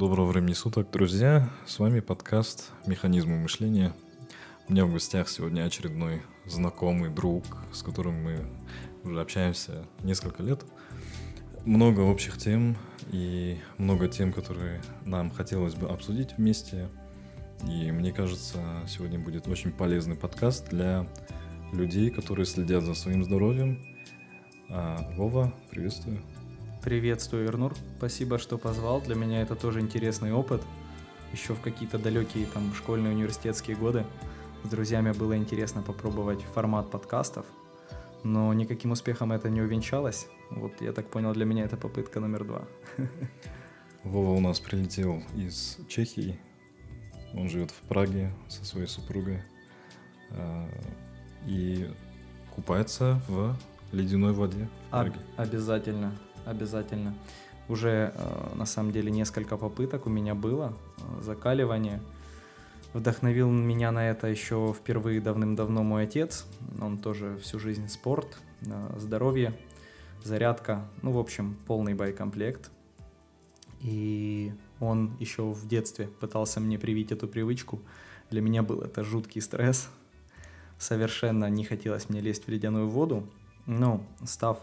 Доброго 0.00 0.28
времени 0.28 0.54
суток, 0.54 0.90
друзья. 0.90 1.50
С 1.66 1.78
вами 1.78 2.00
подкаст 2.00 2.70
«Механизмы 2.86 3.36
мышления». 3.36 3.92
У 4.66 4.72
меня 4.72 4.86
в 4.86 4.92
гостях 4.94 5.28
сегодня 5.28 5.64
очередной 5.64 6.22
знакомый 6.46 7.10
друг, 7.10 7.44
с 7.70 7.82
которым 7.82 8.14
мы 8.24 8.46
уже 9.04 9.20
общаемся 9.20 9.84
несколько 10.02 10.42
лет. 10.42 10.64
Много 11.66 12.00
общих 12.00 12.38
тем 12.38 12.78
и 13.12 13.58
много 13.76 14.08
тем, 14.08 14.32
которые 14.32 14.80
нам 15.04 15.30
хотелось 15.30 15.74
бы 15.74 15.90
обсудить 15.90 16.30
вместе. 16.38 16.88
И 17.68 17.92
мне 17.92 18.10
кажется, 18.10 18.56
сегодня 18.88 19.18
будет 19.18 19.48
очень 19.48 19.70
полезный 19.70 20.16
подкаст 20.16 20.70
для 20.70 21.06
людей, 21.74 22.08
которые 22.08 22.46
следят 22.46 22.84
за 22.84 22.94
своим 22.94 23.22
здоровьем. 23.22 23.84
А, 24.70 25.12
Вова, 25.18 25.52
приветствую. 25.70 26.22
Приветствую, 26.82 27.44
Вернур. 27.44 27.74
Спасибо, 27.98 28.38
что 28.38 28.56
позвал. 28.56 29.02
Для 29.02 29.14
меня 29.14 29.42
это 29.42 29.54
тоже 29.54 29.80
интересный 29.80 30.32
опыт. 30.32 30.62
Еще 31.30 31.52
в 31.52 31.60
какие-то 31.60 31.98
далекие 31.98 32.46
там 32.46 32.72
школьные 32.74 33.12
университетские 33.12 33.76
годы 33.76 34.06
с 34.64 34.68
друзьями 34.68 35.12
было 35.12 35.36
интересно 35.36 35.82
попробовать 35.82 36.40
формат 36.54 36.90
подкастов, 36.90 37.44
но 38.24 38.52
никаким 38.54 38.92
успехом 38.92 39.30
это 39.30 39.50
не 39.50 39.60
увенчалось. 39.60 40.26
Вот 40.50 40.72
я 40.80 40.92
так 40.92 41.06
понял, 41.10 41.34
для 41.34 41.44
меня 41.44 41.64
это 41.64 41.76
попытка 41.76 42.18
номер 42.18 42.44
два. 42.44 42.64
Вова 44.04 44.30
у 44.30 44.40
нас 44.40 44.58
прилетел 44.58 45.22
из 45.36 45.76
Чехии. 45.86 46.40
Он 47.34 47.50
живет 47.50 47.70
в 47.72 47.88
Праге 47.88 48.32
со 48.48 48.64
своей 48.64 48.86
супругой 48.86 49.42
а, 50.30 50.66
и 51.46 51.90
купается 52.54 53.22
в 53.28 53.54
ледяной 53.92 54.32
воде 54.32 54.66
в 54.86 54.90
Праге. 54.90 55.18
обязательно 55.36 56.18
обязательно. 56.44 57.14
Уже 57.68 58.12
э, 58.14 58.56
на 58.56 58.66
самом 58.66 58.90
деле 58.90 59.10
несколько 59.12 59.56
попыток 59.56 60.06
у 60.06 60.10
меня 60.10 60.34
было 60.34 60.76
э, 60.98 61.22
закаливание. 61.22 62.00
Вдохновил 62.92 63.48
меня 63.48 63.92
на 63.92 64.10
это 64.10 64.26
еще 64.26 64.74
впервые 64.76 65.20
давным-давно 65.20 65.84
мой 65.84 66.04
отец. 66.04 66.46
Он 66.80 66.98
тоже 66.98 67.38
всю 67.38 67.60
жизнь 67.60 67.88
спорт, 67.88 68.38
э, 68.62 68.96
здоровье, 68.98 69.54
зарядка, 70.24 70.88
ну, 71.02 71.12
в 71.12 71.18
общем, 71.18 71.56
полный 71.66 71.94
байкомплект. 71.94 72.70
И 73.80 74.52
он 74.80 75.16
еще 75.20 75.44
в 75.52 75.68
детстве 75.68 76.08
пытался 76.08 76.58
мне 76.58 76.78
привить 76.78 77.12
эту 77.12 77.28
привычку. 77.28 77.80
Для 78.30 78.40
меня 78.40 78.64
был 78.64 78.80
это 78.80 79.04
жуткий 79.04 79.40
стресс. 79.40 79.88
Совершенно 80.78 81.48
не 81.48 81.64
хотелось 81.64 82.08
мне 82.08 82.20
лезть 82.20 82.46
в 82.46 82.48
ледяную 82.48 82.88
воду. 82.88 83.30
Но 83.66 84.04
став 84.24 84.58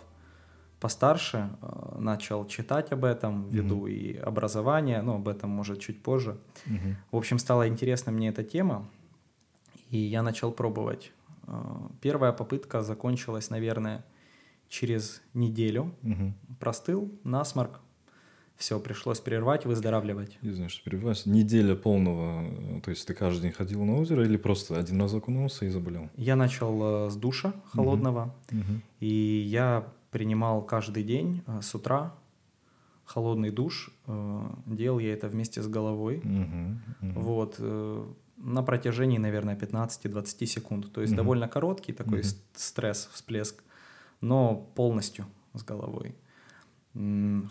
постарше 0.80 1.50
э, 1.62 1.98
начал 2.00 2.46
читать 2.48 2.92
об 2.92 3.04
этом, 3.04 3.50
ввиду 3.50 3.88
mm-hmm. 3.88 3.92
и 3.92 4.18
образования, 4.18 5.02
но 5.02 5.16
об 5.16 5.28
этом 5.28 5.50
может 5.50 5.80
чуть 5.80 6.02
позже. 6.02 6.38
Mm-hmm. 6.66 6.96
В 7.12 7.16
общем, 7.16 7.40
стала 7.40 7.68
интересна 7.68 8.12
мне 8.12 8.30
эта 8.30 8.44
тема, 8.44 8.88
и 9.90 9.98
я 9.98 10.22
начал 10.22 10.52
пробовать. 10.52 11.12
Э, 11.48 11.54
первая 12.02 12.32
попытка 12.32 12.82
закончилась, 12.84 13.50
наверное, 13.50 14.06
через 14.70 15.22
неделю. 15.34 15.96
Mm-hmm. 16.04 16.32
Простыл, 16.60 17.12
насморк, 17.24 17.80
все, 18.56 18.80
пришлось 18.80 19.20
прервать, 19.20 19.66
выздоравливать. 19.66 20.38
Не 20.44 20.52
знаю, 20.52 20.70
что 20.70 20.84
прервать. 20.84 21.26
Неделя 21.26 21.76
полного, 21.76 22.44
э, 22.44 22.82
то 22.82 22.92
есть 22.92 23.08
ты 23.08 23.16
каждый 23.16 23.42
день 23.42 23.52
ходил 23.52 23.84
на 23.84 23.96
озеро 23.96 24.24
или 24.24 24.38
просто 24.38 24.78
один 24.78 25.02
раз 25.02 25.12
окунулся 25.16 25.66
и 25.66 25.70
заболел? 25.70 26.12
Я 26.18 26.36
начал 26.36 27.10
с 27.10 27.16
душа 27.16 27.54
холодного, 27.74 28.36
угу. 28.52 28.60
Угу. 28.60 28.82
и 29.00 29.48
я 29.50 29.88
принимал 30.12 30.62
каждый 30.62 31.04
день 31.04 31.44
э, 31.48 31.62
с 31.62 31.76
утра 31.76 32.14
холодный 33.06 33.52
душ. 33.52 33.90
Э, 34.06 34.50
делал 34.66 35.00
я 35.00 35.14
это 35.14 35.28
вместе 35.28 35.62
с 35.62 35.68
головой. 35.68 36.22
Uh-huh, 36.24 36.78
uh-huh. 37.02 37.20
Вот. 37.20 37.56
Э, 37.60 38.06
на 38.38 38.64
протяжении, 38.64 39.18
наверное, 39.18 39.56
15-20 39.56 40.46
секунд. 40.46 40.92
То 40.92 41.02
есть 41.02 41.14
uh-huh. 41.14 41.18
довольно 41.18 41.48
короткий 41.48 41.94
такой 41.94 42.20
uh-huh. 42.20 42.38
стресс, 42.54 43.10
всплеск, 43.14 43.64
но 44.22 44.56
полностью 44.76 45.26
с 45.54 45.64
головой. 45.64 46.16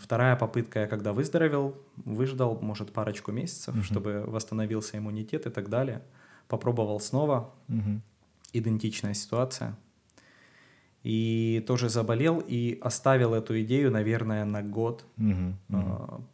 Вторая 0.02 0.34
попытка, 0.36 0.80
я 0.80 0.86
когда 0.88 1.12
выздоровел, 1.12 1.76
выждал, 1.96 2.58
может, 2.60 2.92
парочку 2.92 3.32
месяцев, 3.32 3.74
uh-huh. 3.74 3.82
чтобы 3.82 4.24
восстановился 4.26 4.98
иммунитет 4.98 5.46
и 5.46 5.50
так 5.50 5.68
далее. 5.68 6.02
Попробовал 6.48 7.00
снова. 7.00 7.54
Uh-huh. 7.68 8.00
Идентичная 8.52 9.14
ситуация 9.14 9.76
и 11.06 11.62
тоже 11.68 11.88
заболел 11.88 12.42
и 12.44 12.80
оставил 12.82 13.32
эту 13.34 13.62
идею, 13.62 13.92
наверное, 13.92 14.44
на 14.44 14.60
год. 14.60 15.04
Угу, 15.18 15.78
угу. 15.78 16.24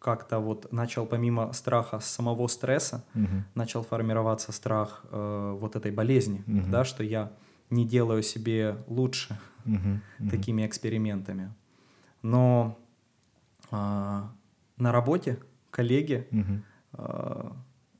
Как-то 0.00 0.40
вот 0.40 0.72
начал 0.72 1.06
помимо 1.06 1.52
страха 1.52 2.00
самого 2.00 2.48
стресса, 2.48 3.04
угу. 3.14 3.44
начал 3.54 3.84
формироваться 3.84 4.50
страх 4.50 5.04
э, 5.12 5.56
вот 5.60 5.76
этой 5.76 5.92
болезни, 5.92 6.42
угу. 6.48 6.68
да, 6.68 6.84
что 6.84 7.04
я 7.04 7.30
не 7.70 7.86
делаю 7.86 8.24
себе 8.24 8.78
лучше 8.88 9.38
угу, 9.64 10.00
угу. 10.18 10.30
такими 10.30 10.66
экспериментами. 10.66 11.54
Но 12.22 12.76
э, 13.70 13.76
на 13.76 14.92
работе 14.92 15.38
коллеги 15.70 16.26
угу. 16.32 16.62
э, 16.94 17.50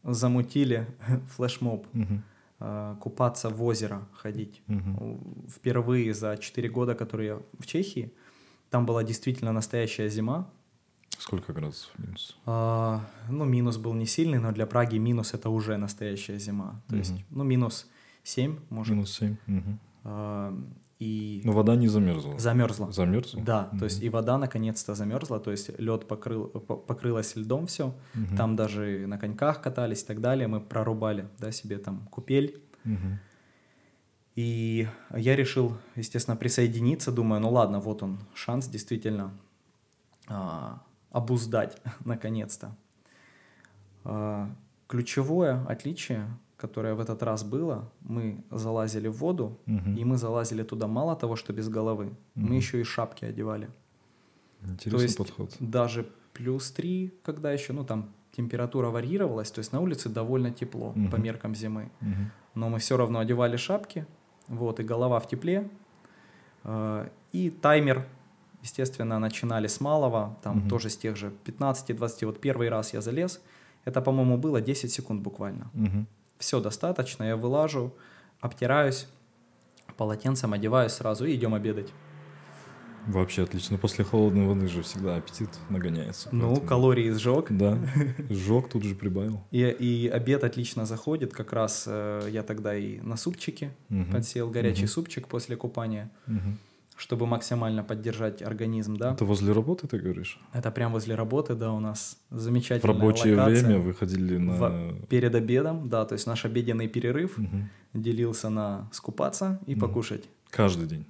замутили 0.02 0.88
флешмоб. 1.36 1.86
Угу 1.94 2.20
купаться 3.00 3.50
в 3.50 3.62
озеро 3.62 4.08
ходить. 4.12 4.62
Угу. 4.68 5.46
Впервые 5.48 6.14
за 6.14 6.36
4 6.36 6.68
года, 6.68 6.94
которые 6.94 7.28
я 7.28 7.42
в 7.58 7.66
Чехии, 7.66 8.12
там 8.70 8.86
была 8.86 9.04
действительно 9.04 9.52
настоящая 9.52 10.08
зима. 10.08 10.50
Сколько 11.18 11.52
градусов 11.52 11.90
минус? 11.98 12.36
А, 12.46 13.04
ну, 13.28 13.44
минус 13.44 13.76
был 13.78 13.94
не 13.94 14.06
сильный, 14.06 14.38
но 14.38 14.52
для 14.52 14.66
Праги 14.66 14.98
минус 14.98 15.34
это 15.34 15.50
уже 15.50 15.76
настоящая 15.76 16.38
зима. 16.38 16.82
То 16.88 16.94
угу. 16.94 16.98
есть, 16.98 17.14
ну, 17.30 17.44
минус 17.44 17.88
7, 18.22 18.58
может. 18.70 18.94
Минус 18.94 19.12
7. 19.18 19.36
Угу. 19.46 19.78
А, 20.04 20.58
и... 20.98 21.42
Но 21.44 21.52
вода 21.52 21.76
не 21.76 21.88
замерзла. 21.88 22.38
Замерзла. 22.38 22.90
Замерзла? 22.90 23.42
Да, 23.42 23.68
угу. 23.70 23.80
то 23.80 23.84
есть 23.84 24.02
и 24.02 24.08
вода 24.08 24.38
наконец-то 24.38 24.94
замерзла, 24.94 25.38
то 25.40 25.50
есть 25.50 25.78
лед 25.78 26.08
покрыл, 26.08 26.46
покрылась 26.48 27.36
льдом 27.36 27.66
все, 27.66 27.88
угу. 28.14 28.36
там 28.36 28.56
даже 28.56 29.06
на 29.06 29.18
коньках 29.18 29.60
катались 29.60 30.02
и 30.02 30.06
так 30.06 30.20
далее, 30.20 30.48
мы 30.48 30.60
прорубали, 30.60 31.28
да, 31.38 31.52
себе 31.52 31.78
там 31.78 32.06
купель. 32.10 32.62
Угу. 32.84 33.18
И 34.36 34.88
я 35.14 35.36
решил, 35.36 35.76
естественно, 35.96 36.36
присоединиться, 36.36 37.12
думаю, 37.12 37.40
ну 37.40 37.50
ладно, 37.50 37.80
вот 37.80 38.02
он 38.02 38.18
шанс 38.34 38.66
действительно 38.68 39.32
а, 40.28 40.82
обуздать 41.10 41.80
наконец-то. 42.04 42.74
А, 44.04 44.50
ключевое 44.88 45.64
отличие 45.66 46.26
которое 46.56 46.94
в 46.94 47.00
этот 47.00 47.22
раз 47.22 47.44
было, 47.44 47.90
мы 48.00 48.42
залазили 48.50 49.08
в 49.08 49.16
воду, 49.18 49.58
угу. 49.66 49.90
и 49.90 50.04
мы 50.04 50.16
залазили 50.16 50.62
туда 50.62 50.86
мало 50.86 51.14
того, 51.14 51.36
что 51.36 51.52
без 51.52 51.68
головы, 51.68 52.06
угу. 52.06 52.16
мы 52.34 52.54
еще 52.56 52.80
и 52.80 52.84
шапки 52.84 53.24
одевали. 53.24 53.68
Интересный 54.62 54.98
то 54.98 55.02
есть 55.02 55.18
подход. 55.18 55.56
Даже 55.60 56.08
плюс 56.32 56.70
3, 56.70 57.12
когда 57.22 57.52
еще, 57.52 57.72
ну 57.72 57.84
там 57.84 58.10
температура 58.32 58.88
варьировалась, 58.88 59.50
то 59.50 59.60
есть 59.60 59.72
на 59.72 59.80
улице 59.80 60.08
довольно 60.08 60.50
тепло 60.50 60.88
угу. 60.88 61.08
по 61.10 61.16
меркам 61.16 61.54
зимы, 61.54 61.90
угу. 62.00 62.30
но 62.54 62.68
мы 62.68 62.78
все 62.78 62.96
равно 62.96 63.18
одевали 63.18 63.56
шапки, 63.56 64.06
вот, 64.48 64.80
и 64.80 64.82
голова 64.82 65.20
в 65.20 65.28
тепле, 65.28 65.68
э, 66.64 67.08
и 67.32 67.50
таймер, 67.50 68.06
естественно, 68.62 69.18
начинали 69.18 69.66
с 69.66 69.80
малого, 69.80 70.38
там 70.42 70.58
угу. 70.58 70.68
тоже 70.70 70.88
с 70.88 70.96
тех 70.96 71.16
же 71.16 71.32
15-20, 71.44 72.26
вот 72.26 72.40
первый 72.40 72.70
раз 72.70 72.94
я 72.94 73.02
залез, 73.02 73.42
это, 73.84 74.00
по-моему, 74.00 74.38
было 74.38 74.62
10 74.62 74.90
секунд 74.90 75.22
буквально. 75.22 75.70
Угу 75.74 76.06
все 76.38 76.60
достаточно, 76.60 77.24
я 77.24 77.36
вылажу, 77.36 77.94
обтираюсь, 78.40 79.06
полотенцем 79.96 80.52
одеваюсь 80.52 80.92
сразу 80.92 81.24
и 81.24 81.34
идем 81.34 81.54
обедать. 81.54 81.92
Вообще 83.06 83.44
отлично. 83.44 83.78
После 83.78 84.04
холодной 84.04 84.46
воды 84.46 84.66
же 84.66 84.82
всегда 84.82 85.16
аппетит 85.16 85.48
нагоняется. 85.70 86.28
Ну, 86.32 86.48
поэтому... 86.48 86.66
калории 86.66 87.10
сжег. 87.10 87.46
Да, 87.50 87.78
сжег 88.28 88.68
тут 88.68 88.82
же 88.82 88.96
прибавил. 88.96 89.44
И, 89.52 89.60
и 89.60 90.08
обед 90.08 90.42
отлично 90.42 90.86
заходит. 90.86 91.32
Как 91.32 91.52
раз 91.52 91.84
э, 91.86 92.28
я 92.32 92.42
тогда 92.42 92.74
и 92.74 92.98
на 92.98 93.16
супчике 93.16 93.70
угу. 93.90 94.06
подсел, 94.10 94.50
горячий 94.50 94.84
угу. 94.84 94.90
супчик 94.90 95.28
после 95.28 95.56
купания. 95.56 96.10
Угу 96.26 96.56
чтобы 96.96 97.26
максимально 97.26 97.82
поддержать 97.82 98.42
организм, 98.42 98.96
да. 98.96 99.12
Это 99.12 99.24
возле 99.24 99.52
работы 99.52 99.86
ты 99.86 99.98
говоришь? 99.98 100.40
Это 100.52 100.70
прям 100.70 100.92
возле 100.92 101.14
работы, 101.14 101.54
да, 101.54 101.72
у 101.72 101.80
нас 101.80 102.18
замечательная 102.30 102.94
В 102.94 102.98
рабочее 102.98 103.36
локация. 103.36 103.64
время 103.64 103.80
вы 103.80 103.94
ходили 103.94 104.38
на... 104.38 104.52
В... 104.52 105.06
Перед 105.08 105.34
обедом, 105.34 105.88
да, 105.88 106.04
то 106.04 106.14
есть 106.14 106.26
наш 106.26 106.44
обеденный 106.44 106.88
перерыв 106.88 107.38
угу. 107.38 107.68
делился 107.92 108.48
на 108.48 108.88
скупаться 108.92 109.60
и 109.66 109.74
угу. 109.74 109.80
покушать. 109.80 110.24
Каждый 110.50 110.86
день? 110.86 111.04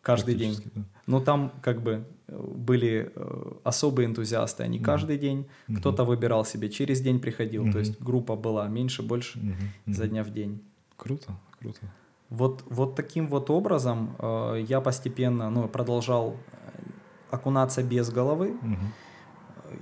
Каждый 0.00 0.34
день. 0.34 0.56
Да. 0.74 0.82
Ну, 1.06 1.20
там 1.20 1.52
как 1.62 1.82
бы 1.82 2.04
э, 2.28 2.52
были 2.56 3.12
э, 3.14 3.52
особые 3.64 4.06
энтузиасты, 4.06 4.62
они 4.62 4.78
угу. 4.78 4.84
каждый 4.84 5.18
день. 5.18 5.46
Угу. 5.68 5.78
Кто-то 5.78 6.04
выбирал 6.04 6.46
себе, 6.46 6.70
через 6.70 7.00
день 7.00 7.20
приходил, 7.20 7.64
угу. 7.64 7.72
то 7.72 7.78
есть 7.78 8.00
группа 8.00 8.34
была 8.36 8.68
меньше, 8.68 9.02
больше, 9.02 9.38
угу. 9.38 9.94
за 9.94 10.06
дня 10.06 10.24
в 10.24 10.30
день. 10.30 10.62
Круто, 10.96 11.36
круто. 11.60 11.80
Вот, 12.30 12.62
вот 12.68 12.94
таким 12.94 13.28
вот 13.28 13.50
образом 13.50 14.14
э, 14.18 14.64
я 14.68 14.80
постепенно 14.80 15.50
ну, 15.50 15.66
продолжал 15.68 16.36
э, 16.52 16.56
окунаться 17.30 17.82
без 17.82 18.10
головы. 18.10 18.50
Угу. 18.50 18.76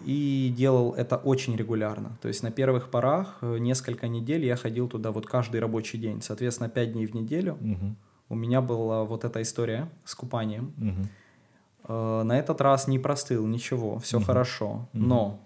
и 0.05 0.53
делал 0.57 0.95
это 0.95 1.17
очень 1.17 1.57
регулярно. 1.57 2.17
То 2.21 2.29
есть 2.29 2.43
на 2.43 2.51
первых 2.51 2.89
порах 2.91 3.39
э, 3.41 3.59
несколько 3.59 4.09
недель 4.09 4.45
я 4.45 4.57
ходил 4.57 4.89
туда 4.89 5.11
вот 5.11 5.27
каждый 5.27 5.61
рабочий 5.61 5.99
день. 5.99 6.23
Соответственно, 6.23 6.69
пять 6.69 6.93
дней 6.93 7.07
в 7.07 7.15
неделю 7.15 7.55
угу. 7.55 7.97
у 8.29 8.35
меня 8.35 8.61
была 8.61 9.05
вот 9.05 9.25
эта 9.25 9.43
история 9.43 9.89
с 10.05 10.15
купанием. 10.15 10.73
Угу. 10.79 11.09
На 11.89 12.39
этот 12.39 12.61
раз 12.61 12.89
не 12.89 12.99
простыл, 12.99 13.47
ничего, 13.47 13.99
все 13.99 14.17
угу. 14.19 14.27
хорошо. 14.27 14.69
Угу. 14.71 14.89
Но 14.93 15.41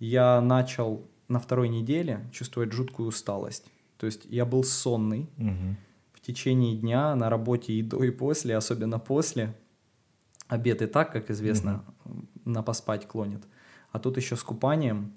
я 0.00 0.40
начал 0.40 1.02
на 1.28 1.38
второй 1.38 1.68
неделе 1.68 2.20
чувствовать 2.32 2.72
жуткую 2.72 3.08
усталость. 3.08 3.66
То 3.98 4.06
есть 4.06 4.26
я 4.28 4.44
был 4.44 4.64
сонный 4.64 5.28
угу. 5.38 5.76
В 6.24 6.26
течение 6.26 6.74
дня 6.74 7.14
на 7.16 7.28
работе 7.28 7.74
и 7.74 7.82
до, 7.82 8.02
и 8.02 8.10
после, 8.10 8.56
особенно 8.56 8.98
после. 8.98 9.54
Обед 10.48 10.80
и 10.80 10.86
так, 10.86 11.12
как 11.12 11.30
известно, 11.30 11.84
угу. 12.04 12.24
на 12.46 12.62
поспать 12.62 13.06
клонит. 13.06 13.44
А 13.92 13.98
тут 13.98 14.16
еще 14.16 14.34
с 14.34 14.42
купанием. 14.42 15.12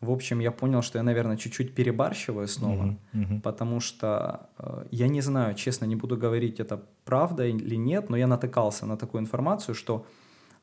В 0.00 0.12
общем, 0.12 0.38
я 0.38 0.52
понял, 0.52 0.82
что 0.82 0.98
я, 0.98 1.02
наверное, 1.02 1.36
чуть-чуть 1.36 1.74
перебарщиваю 1.74 2.46
снова, 2.46 2.84
uh-huh, 2.84 2.98
uh-huh. 3.14 3.40
потому 3.40 3.80
что 3.80 4.48
э, 4.58 4.86
я 4.90 5.08
не 5.08 5.22
знаю, 5.22 5.54
честно, 5.54 5.86
не 5.86 5.96
буду 5.96 6.16
говорить, 6.16 6.60
это 6.60 6.82
правда 7.04 7.46
или 7.46 7.76
нет, 7.76 8.10
но 8.10 8.16
я 8.16 8.26
натыкался 8.26 8.86
на 8.86 8.96
такую 8.96 9.22
информацию, 9.22 9.74
что 9.74 10.06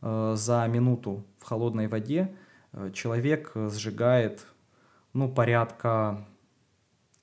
э, 0.01 0.33
за 0.37 0.67
минуту 0.67 1.25
в 1.39 1.43
холодной 1.45 1.87
воде 1.87 2.35
э, 2.73 2.91
человек 2.93 3.51
сжигает, 3.55 4.45
ну, 5.13 5.27
порядка 5.27 6.25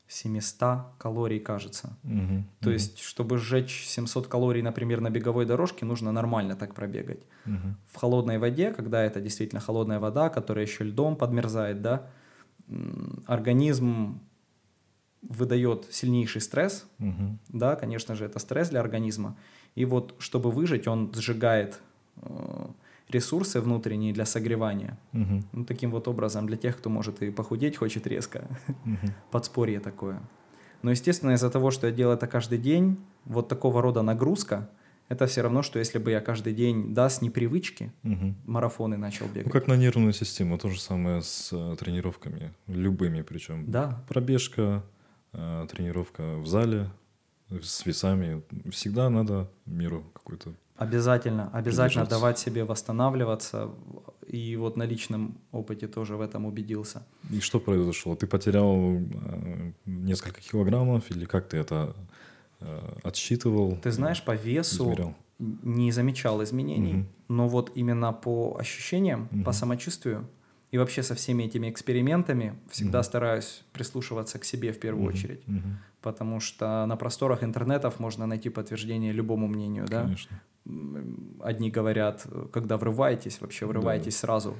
700 0.08 0.96
калорий, 0.99 1.38
кажется. 1.38 1.96
Угу, 2.02 2.44
То 2.60 2.69
угу. 2.69 2.70
есть, 2.70 2.99
чтобы 3.00 3.37
сжечь 3.38 3.84
700 3.87 4.26
калорий, 4.26 4.62
например, 4.62 5.00
на 5.00 5.10
беговой 5.10 5.44
дорожке, 5.44 5.84
нужно 5.84 6.12
нормально 6.12 6.56
так 6.56 6.75
пробегать. 6.75 7.20
Угу. 7.44 7.75
В 7.87 7.96
холодной 7.96 8.38
воде, 8.38 8.72
когда 8.72 9.05
это 9.05 9.20
действительно 9.20 9.60
холодная 9.60 10.00
вода, 10.00 10.31
которая 10.31 10.64
еще 10.64 10.84
льдом 10.84 11.16
подмерзает, 11.16 11.82
да, 11.82 12.06
организм 13.26 14.20
выдает 15.22 15.87
сильнейший 15.90 16.40
стресс, 16.40 16.87
угу. 16.99 17.38
да, 17.49 17.76
конечно 17.76 18.14
же, 18.14 18.25
это 18.25 18.38
стресс 18.38 18.70
для 18.70 18.81
организма. 18.81 19.37
И 19.75 19.84
вот, 19.84 20.14
чтобы 20.19 20.50
выжить, 20.50 20.88
он 20.88 21.12
сжигает 21.14 21.81
э, 22.16 22.66
ресурсы 23.08 23.60
внутренние 23.60 24.12
для 24.12 24.26
согревания. 24.26 24.99
Угу. 25.12 25.44
Ну, 25.52 25.64
таким 25.64 25.90
вот 25.90 26.08
образом, 26.08 26.46
для 26.46 26.56
тех, 26.56 26.76
кто 26.76 26.90
может 26.90 27.22
и 27.22 27.31
похудеть 27.31 27.76
хочет 27.76 28.06
резко, 28.06 28.49
угу. 28.69 29.12
подспорье 29.31 29.81
такое. 29.81 30.20
Но, 30.82 30.90
естественно, 30.90 31.32
из-за 31.32 31.50
того, 31.50 31.70
что 31.70 31.87
я 31.87 31.93
делаю 31.93 32.16
это 32.16 32.26
каждый 32.26 32.58
день, 32.58 32.99
вот 33.25 33.49
такого 33.49 33.82
рода 33.82 34.02
нагрузка, 34.02 34.70
это 35.08 35.26
все 35.26 35.40
равно, 35.40 35.62
что 35.62 35.78
если 35.78 35.99
бы 35.99 36.10
я 36.10 36.20
каждый 36.20 36.52
день, 36.52 36.94
да, 36.94 37.08
с 37.08 37.22
непривычки 37.22 37.93
угу. 38.05 38.34
марафоны 38.44 38.96
начал 38.96 39.26
бегать. 39.26 39.46
Ну, 39.46 39.52
как 39.52 39.66
на 39.66 39.76
нервную 39.76 40.12
систему, 40.12 40.58
то 40.58 40.69
же 40.69 40.78
самое 40.81 41.22
с 41.22 41.50
э, 41.52 41.76
тренировками, 41.78 42.52
любыми 42.66 43.22
причем. 43.22 43.64
Да. 43.70 44.05
Пробежка, 44.08 44.84
э, 45.32 45.66
тренировка 45.70 46.37
в 46.37 46.46
зале 46.46 46.90
с 47.50 47.87
весами. 47.87 48.43
Всегда 48.70 49.08
надо 49.08 49.50
миру 49.64 50.05
какой-то 50.12 50.52
Обязательно, 50.78 51.50
обязательно 51.52 52.06
давать 52.06 52.38
себе 52.38 52.64
восстанавливаться. 52.64 53.70
И 54.26 54.56
вот 54.56 54.76
на 54.76 54.84
личном 54.84 55.38
опыте 55.52 55.88
тоже 55.88 56.16
в 56.16 56.20
этом 56.20 56.46
убедился. 56.46 57.02
И 57.30 57.40
что 57.40 57.60
произошло? 57.60 58.14
Ты 58.14 58.26
потерял 58.26 58.76
э, 58.76 59.72
несколько 59.86 60.40
килограммов 60.40 61.10
или 61.10 61.25
как 61.25 61.48
ты 61.48 61.56
это 61.56 61.96
э, 62.60 62.98
отсчитывал? 63.02 63.78
Ты 63.82 63.90
знаешь, 63.90 64.22
по 64.22 64.36
весу 64.36 64.84
измерял? 64.84 65.14
не 65.38 65.92
замечал 65.92 66.42
изменений, 66.42 66.94
угу. 66.94 67.06
но 67.28 67.48
вот 67.48 67.72
именно 67.74 68.12
по 68.12 68.56
ощущениям, 68.58 69.28
угу. 69.32 69.44
по 69.44 69.52
самочувствию 69.52 70.28
и 70.70 70.78
вообще 70.78 71.02
со 71.02 71.14
всеми 71.14 71.44
этими 71.44 71.70
экспериментами 71.70 72.54
всегда 72.69 72.98
угу. 72.98 73.04
стараюсь 73.04 73.62
прислушиваться 73.72 74.38
к 74.38 74.44
себе 74.44 74.72
в 74.72 74.81
первую 74.81 75.04
угу. 75.04 75.14
очередь. 75.14 75.42
Угу. 75.48 75.62
Потому 76.02 76.40
что 76.40 76.86
на 76.86 76.96
просторах 76.96 77.42
интернетов 77.42 77.98
можно 77.98 78.26
найти 78.26 78.50
подтверждение 78.50 79.12
любому 79.12 79.48
мнению, 79.48 79.86
Конечно. 79.88 80.31
да? 80.31 80.42
Одни 81.41 81.70
говорят, 81.70 82.26
когда 82.53 82.76
врываетесь, 82.76 83.41
вообще 83.41 83.67
врываетесь 83.67 84.15
да. 84.15 84.20
сразу 84.20 84.56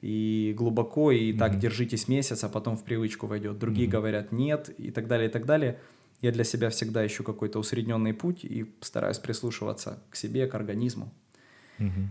и 0.00 0.54
глубоко, 0.56 1.12
и 1.12 1.32
mm-hmm. 1.32 1.38
так 1.38 1.58
держитесь 1.58 2.08
месяц, 2.08 2.44
а 2.44 2.48
потом 2.48 2.76
в 2.76 2.84
привычку 2.84 3.26
войдет. 3.26 3.58
Другие 3.58 3.86
mm-hmm. 3.86 3.90
говорят 3.90 4.32
нет, 4.32 4.70
и 4.78 4.90
так 4.90 5.06
далее, 5.06 5.28
и 5.28 5.32
так 5.32 5.46
далее. 5.46 5.78
Я 6.22 6.32
для 6.32 6.44
себя 6.44 6.68
всегда 6.70 7.06
ищу 7.06 7.24
какой-то 7.24 7.58
усредненный 7.58 8.14
путь 8.14 8.44
и 8.44 8.74
стараюсь 8.80 9.18
прислушиваться 9.18 10.02
к 10.10 10.16
себе, 10.16 10.46
к 10.46 10.54
организму. 10.54 11.12
Mm-hmm. 11.78 12.06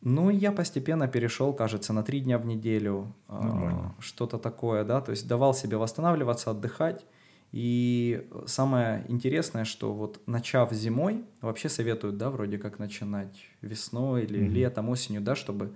Ну, 0.00 0.30
я 0.30 0.52
постепенно 0.52 1.08
перешел, 1.08 1.52
кажется, 1.52 1.92
на 1.92 2.02
три 2.02 2.20
дня 2.20 2.38
в 2.38 2.46
неделю, 2.46 3.12
э, 3.28 3.70
что-то 3.98 4.38
такое, 4.38 4.84
да, 4.84 5.00
то 5.00 5.10
есть 5.10 5.26
давал 5.26 5.54
себе 5.54 5.76
восстанавливаться, 5.76 6.52
отдыхать. 6.52 7.04
И 7.52 8.28
самое 8.46 9.04
интересное, 9.08 9.64
что 9.64 9.94
вот 9.94 10.20
начав 10.26 10.72
зимой, 10.72 11.24
вообще 11.40 11.68
советуют, 11.68 12.18
да, 12.18 12.30
вроде 12.30 12.58
как 12.58 12.78
начинать 12.78 13.46
весной 13.62 14.24
или 14.24 14.40
mm-hmm. 14.40 14.48
летом, 14.48 14.88
осенью, 14.90 15.22
да, 15.22 15.34
чтобы 15.34 15.72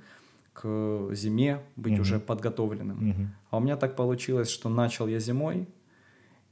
к 0.52 1.08
зиме 1.12 1.60
быть 1.76 1.94
mm-hmm. 1.94 2.00
уже 2.00 2.20
подготовленным. 2.20 3.00
Mm-hmm. 3.00 3.26
А 3.50 3.56
у 3.56 3.60
меня 3.60 3.76
так 3.76 3.96
получилось, 3.96 4.50
что 4.50 4.68
начал 4.68 5.06
я 5.06 5.18
зимой, 5.18 5.66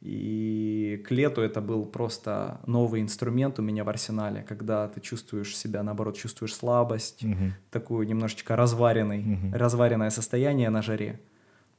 и 0.00 1.05
к 1.06 1.11
лету 1.11 1.43
это 1.43 1.61
был 1.61 1.84
просто 1.84 2.58
новый 2.66 3.02
инструмент 3.02 3.58
у 3.58 3.62
меня 3.62 3.84
в 3.84 3.88
арсенале, 3.90 4.43
когда 4.43 4.88
ты 4.88 5.02
чувствуешь 5.02 5.55
себя, 5.55 5.82
наоборот, 5.82 6.16
чувствуешь 6.16 6.55
слабость, 6.55 7.23
mm-hmm. 7.23 7.50
такую 7.70 8.06
немножечко 8.06 8.56
разваренный, 8.56 9.23
mm-hmm. 9.23 9.56
разваренное 9.56 10.08
состояние 10.08 10.70
на 10.70 10.81
жаре. 10.81 11.20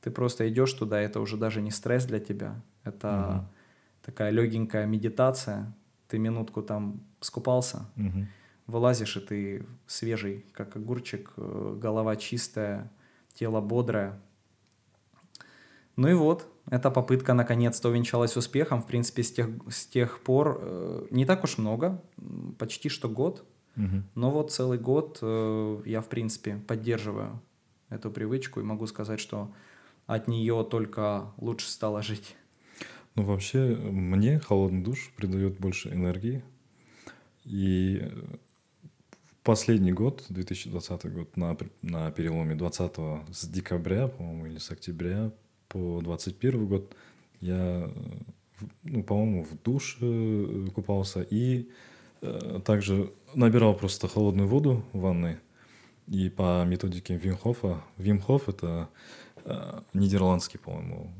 Ты 0.01 0.11
просто 0.11 0.49
идешь 0.49 0.73
туда, 0.73 0.99
это 0.99 1.19
уже 1.19 1.37
даже 1.37 1.61
не 1.61 1.71
стресс 1.71 2.05
для 2.05 2.19
тебя, 2.19 2.61
это 2.83 3.29
угу. 3.29 3.47
такая 4.03 4.31
легенькая 4.31 4.85
медитация. 4.85 5.73
Ты 6.07 6.17
минутку 6.17 6.61
там 6.61 7.01
скупался, 7.21 7.85
угу. 7.95 8.25
вылазишь, 8.67 9.15
и 9.17 9.19
ты 9.21 9.65
свежий, 9.87 10.45
как 10.51 10.75
огурчик, 10.75 11.31
э, 11.37 11.77
голова 11.79 12.15
чистая, 12.15 12.91
тело 13.33 13.61
бодрое. 13.61 14.19
Ну 15.95 16.07
и 16.07 16.13
вот, 16.13 16.47
эта 16.69 16.89
попытка 16.89 17.33
наконец-то 17.33 17.89
увенчалась 17.89 18.35
успехом. 18.35 18.81
В 18.81 18.87
принципе, 18.87 19.23
с 19.23 19.31
тех, 19.31 19.49
с 19.69 19.85
тех 19.85 20.21
пор 20.21 20.59
э, 20.61 21.07
не 21.11 21.25
так 21.25 21.43
уж 21.43 21.57
много, 21.57 22.01
почти 22.57 22.89
что 22.89 23.07
год. 23.07 23.45
Угу. 23.77 24.03
Но 24.15 24.31
вот 24.31 24.51
целый 24.51 24.79
год 24.79 25.19
э, 25.21 25.81
я, 25.85 26.01
в 26.01 26.09
принципе, 26.09 26.55
поддерживаю 26.67 27.41
эту 27.89 28.09
привычку 28.09 28.59
и 28.59 28.63
могу 28.63 28.87
сказать, 28.87 29.19
что 29.19 29.53
от 30.11 30.27
нее 30.27 30.67
только 30.69 31.31
лучше 31.37 31.69
стало 31.69 32.01
жить. 32.01 32.35
Ну, 33.15 33.23
вообще, 33.23 33.59
мне 33.75 34.39
холодный 34.39 34.83
душ 34.83 35.11
придает 35.15 35.57
больше 35.57 35.89
энергии. 35.89 36.43
И 37.45 38.11
последний 39.43 39.93
год, 39.93 40.25
2020 40.27 41.13
год, 41.13 41.37
на, 41.37 41.57
на 41.81 42.11
переломе 42.11 42.55
20 42.55 42.91
с 43.31 43.47
декабря, 43.47 44.09
по-моему, 44.09 44.47
или 44.47 44.57
с 44.57 44.69
октября 44.71 45.31
по 45.69 46.01
21 46.01 46.67
год, 46.67 46.93
я, 47.39 47.89
ну, 48.83 49.03
по-моему, 49.03 49.45
в 49.45 49.63
душе 49.63 49.97
э, 50.01 50.67
купался 50.75 51.21
и 51.21 51.69
э, 52.21 52.59
также 52.65 53.13
набирал 53.33 53.75
просто 53.75 54.09
холодную 54.09 54.49
воду 54.49 54.83
в 54.91 54.99
ванной. 54.99 55.37
И 56.07 56.29
по 56.29 56.65
методике 56.65 57.15
Вимхофа, 57.15 57.81
Вимхоф 57.97 58.49
это 58.49 58.89
Э, 58.89 59.20
нидерландский, 59.93 60.59
по-моему. 60.59 61.13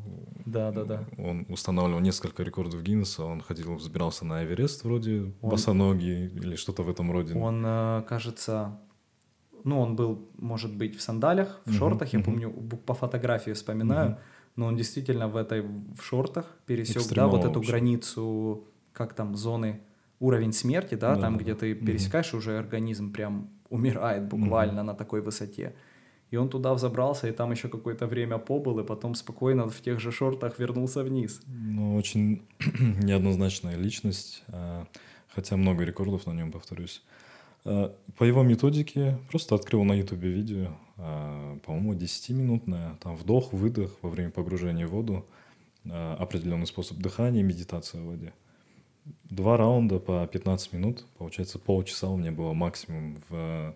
Да, 0.45 0.71
да, 0.71 0.83
да. 0.83 1.05
Он 1.17 1.45
устанавливал 1.49 1.99
несколько 1.99 2.43
рекордов 2.43 2.81
Гиннесса. 2.81 3.23
Он 3.23 3.41
ходил, 3.41 3.75
взбирался 3.75 4.25
на 4.25 4.43
Эверест 4.43 4.83
вроде, 4.83 5.33
он... 5.41 5.49
босоногий 5.49 6.27
или 6.27 6.55
что-то 6.55 6.83
в 6.83 6.89
этом 6.89 7.11
роде. 7.11 7.35
Он, 7.35 7.63
э, 7.65 8.03
кажется, 8.07 8.79
ну, 9.63 9.79
он 9.79 9.95
был, 9.95 10.29
может 10.37 10.75
быть, 10.75 10.97
в 10.97 11.01
сандалях, 11.01 11.61
в 11.65 11.69
uh-huh, 11.69 11.77
шортах, 11.77 12.13
я 12.13 12.19
uh-huh. 12.19 12.23
помню, 12.23 12.51
по 12.85 12.93
фотографии 12.93 13.51
вспоминаю, 13.51 14.11
uh-huh. 14.11 14.17
но 14.55 14.65
он 14.67 14.75
действительно 14.77 15.27
в 15.27 15.35
этой, 15.35 15.61
в 15.61 16.01
шортах 16.01 16.45
пересек, 16.65 17.03
да, 17.13 17.27
вот 17.27 17.45
эту 17.45 17.61
границу, 17.61 18.65
как 18.93 19.13
там, 19.13 19.35
зоны, 19.35 19.81
уровень 20.19 20.53
смерти, 20.53 20.95
да, 20.95 21.15
да 21.15 21.21
там, 21.21 21.37
где 21.37 21.55
ты 21.55 21.75
пересекаешь, 21.75 22.33
uh-huh. 22.33 22.37
уже 22.37 22.57
организм 22.57 23.11
прям 23.11 23.49
умирает 23.69 24.27
буквально 24.27 24.81
uh-huh. 24.81 24.83
на 24.83 24.93
такой 24.93 25.21
высоте. 25.21 25.75
И 26.31 26.37
он 26.37 26.47
туда 26.47 26.73
взобрался, 26.73 27.27
и 27.27 27.31
там 27.33 27.51
еще 27.51 27.67
какое-то 27.67 28.07
время 28.07 28.37
побыл, 28.37 28.79
и 28.79 28.85
потом 28.85 29.15
спокойно 29.15 29.67
в 29.67 29.81
тех 29.81 29.99
же 29.99 30.13
шортах 30.13 30.59
вернулся 30.59 31.03
вниз. 31.03 31.41
Ну, 31.47 31.97
очень 31.97 32.41
неоднозначная 33.03 33.75
личность, 33.75 34.43
а, 34.47 34.87
хотя 35.27 35.57
много 35.57 35.83
рекордов 35.83 36.25
на 36.25 36.31
нем, 36.31 36.53
повторюсь. 36.53 37.03
А, 37.65 37.93
по 38.17 38.23
его 38.23 38.43
методике 38.43 39.19
просто 39.29 39.55
открыл 39.55 39.83
на 39.83 39.91
ютубе 39.91 40.29
видео, 40.29 40.69
а, 40.95 41.59
по-моему, 41.65 41.95
10-минутное, 41.95 42.95
там 43.01 43.17
вдох, 43.17 43.51
выдох 43.51 43.91
во 44.01 44.09
время 44.09 44.31
погружения 44.31 44.87
в 44.87 44.91
воду, 44.91 45.25
определенный 45.83 46.67
способ 46.67 46.97
дыхания, 46.99 47.43
медитация 47.43 48.01
в 48.01 48.05
воде. 48.05 48.33
Два 49.25 49.57
раунда 49.57 49.99
по 49.99 50.25
15 50.27 50.73
минут, 50.73 51.05
получается 51.17 51.59
полчаса 51.59 52.07
у 52.07 52.15
меня 52.15 52.31
было 52.31 52.53
максимум 52.53 53.17
в 53.27 53.75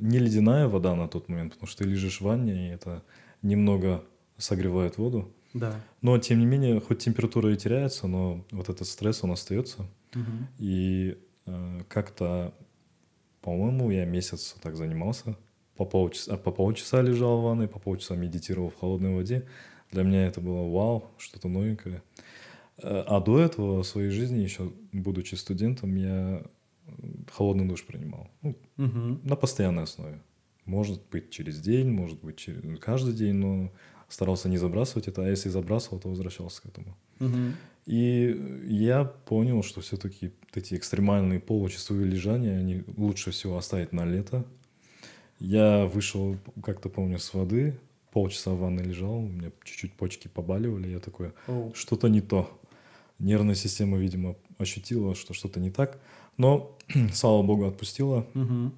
не 0.00 0.18
ледяная 0.18 0.68
вода 0.68 0.94
на 0.94 1.08
тот 1.08 1.28
момент, 1.28 1.52
потому 1.52 1.68
что 1.68 1.84
ты 1.84 1.90
лежишь 1.90 2.20
в 2.20 2.24
ванне, 2.24 2.68
и 2.68 2.70
это 2.72 3.02
немного 3.42 4.04
согревает 4.36 4.98
воду. 4.98 5.32
Да. 5.52 5.80
Но, 6.00 6.18
тем 6.18 6.38
не 6.38 6.46
менее, 6.46 6.80
хоть 6.80 6.98
температура 6.98 7.52
и 7.52 7.56
теряется, 7.56 8.06
но 8.06 8.44
вот 8.50 8.68
этот 8.68 8.86
стресс, 8.86 9.24
он 9.24 9.32
остается. 9.32 9.86
Угу. 10.14 10.22
И 10.58 11.18
э, 11.46 11.80
как-то, 11.88 12.54
по-моему, 13.40 13.90
я 13.90 14.04
месяц 14.04 14.56
так 14.62 14.76
занимался. 14.76 15.36
По 15.76 15.84
полчаса, 15.84 16.36
по 16.36 16.50
полчаса 16.50 17.02
лежал 17.02 17.40
в 17.40 17.44
ванной, 17.44 17.68
по 17.68 17.78
полчаса 17.78 18.14
медитировал 18.14 18.70
в 18.70 18.76
холодной 18.76 19.14
воде. 19.14 19.46
Для 19.90 20.04
меня 20.04 20.26
это 20.26 20.40
было 20.40 20.70
вау, 20.70 21.10
что-то 21.18 21.48
новенькое. 21.48 22.02
Э, 22.78 23.02
а 23.06 23.20
до 23.20 23.40
этого 23.40 23.82
в 23.82 23.86
своей 23.86 24.10
жизни, 24.10 24.38
еще 24.38 24.72
будучи 24.92 25.34
студентом, 25.34 25.96
я 25.96 26.42
холодный 27.32 27.66
душ 27.66 27.84
принимал. 27.84 28.30
Ну, 28.42 28.56
угу. 28.78 29.20
На 29.22 29.36
постоянной 29.36 29.84
основе. 29.84 30.20
Может 30.64 31.02
быть 31.10 31.30
через 31.30 31.60
день, 31.60 31.90
может 31.90 32.20
быть 32.22 32.36
через... 32.36 32.78
каждый 32.78 33.14
день, 33.14 33.34
но 33.34 33.72
старался 34.08 34.48
не 34.48 34.58
забрасывать 34.58 35.08
это, 35.08 35.24
а 35.24 35.28
если 35.28 35.48
забрасывал, 35.48 36.00
то 36.00 36.08
возвращался 36.08 36.62
к 36.62 36.66
этому. 36.66 36.96
Угу. 37.20 37.36
И 37.86 38.62
я 38.66 39.04
понял, 39.04 39.62
что 39.62 39.80
все-таки 39.80 40.32
эти 40.54 40.74
экстремальные 40.74 41.40
получасовые 41.40 42.06
лежания, 42.06 42.58
они 42.58 42.84
лучше 42.96 43.30
всего 43.30 43.56
оставить 43.56 43.92
на 43.92 44.04
лето. 44.04 44.44
Я 45.38 45.86
вышел, 45.86 46.36
как-то 46.62 46.88
помню, 46.90 47.18
с 47.18 47.32
воды, 47.32 47.78
полчаса 48.12 48.52
в 48.52 48.58
ванной 48.58 48.84
лежал, 48.84 49.16
у 49.18 49.28
меня 49.28 49.50
чуть-чуть 49.64 49.94
почки 49.94 50.28
побаливали, 50.28 50.88
я 50.88 50.98
такой, 50.98 51.32
что-то 51.74 52.08
не 52.08 52.20
то. 52.20 52.59
Нервная 53.20 53.54
система, 53.54 53.96
видимо, 53.98 54.34
ощутила, 54.58 55.14
что 55.14 55.34
что-то 55.34 55.60
не 55.60 55.70
так. 55.70 56.00
Но, 56.36 56.76
слава 57.12 57.42
богу, 57.42 57.66
отпустила, 57.66 58.26
Угу. 58.34 58.72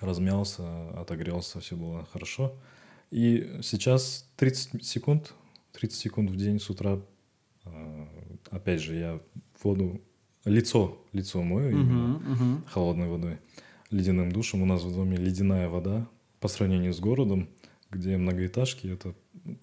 размялся, 0.00 0.90
отогрелся, 1.00 1.60
все 1.60 1.76
было 1.76 2.06
хорошо. 2.12 2.54
И 3.10 3.58
сейчас 3.62 4.28
30 4.36 4.84
секунд, 4.84 5.34
30 5.72 5.98
секунд 5.98 6.30
в 6.30 6.36
день 6.36 6.60
с 6.60 6.70
утра, 6.70 7.00
э, 7.64 8.06
опять 8.50 8.80
же, 8.80 8.94
я 8.96 9.20
воду, 9.62 10.00
лицо, 10.44 10.98
лицо 11.12 11.42
мою 11.42 11.70
именно 11.70 12.16
Угу. 12.16 12.32
Угу. 12.32 12.62
холодной 12.68 13.08
водой, 13.08 13.38
ледяным 13.90 14.30
душем. 14.32 14.62
У 14.62 14.66
нас 14.66 14.82
в 14.82 14.94
доме 14.94 15.16
ледяная 15.16 15.68
вода 15.68 16.06
по 16.40 16.48
сравнению 16.48 16.92
с 16.94 17.00
городом, 17.00 17.48
где 17.90 18.16
многоэтажки, 18.16 18.86
это 18.86 19.14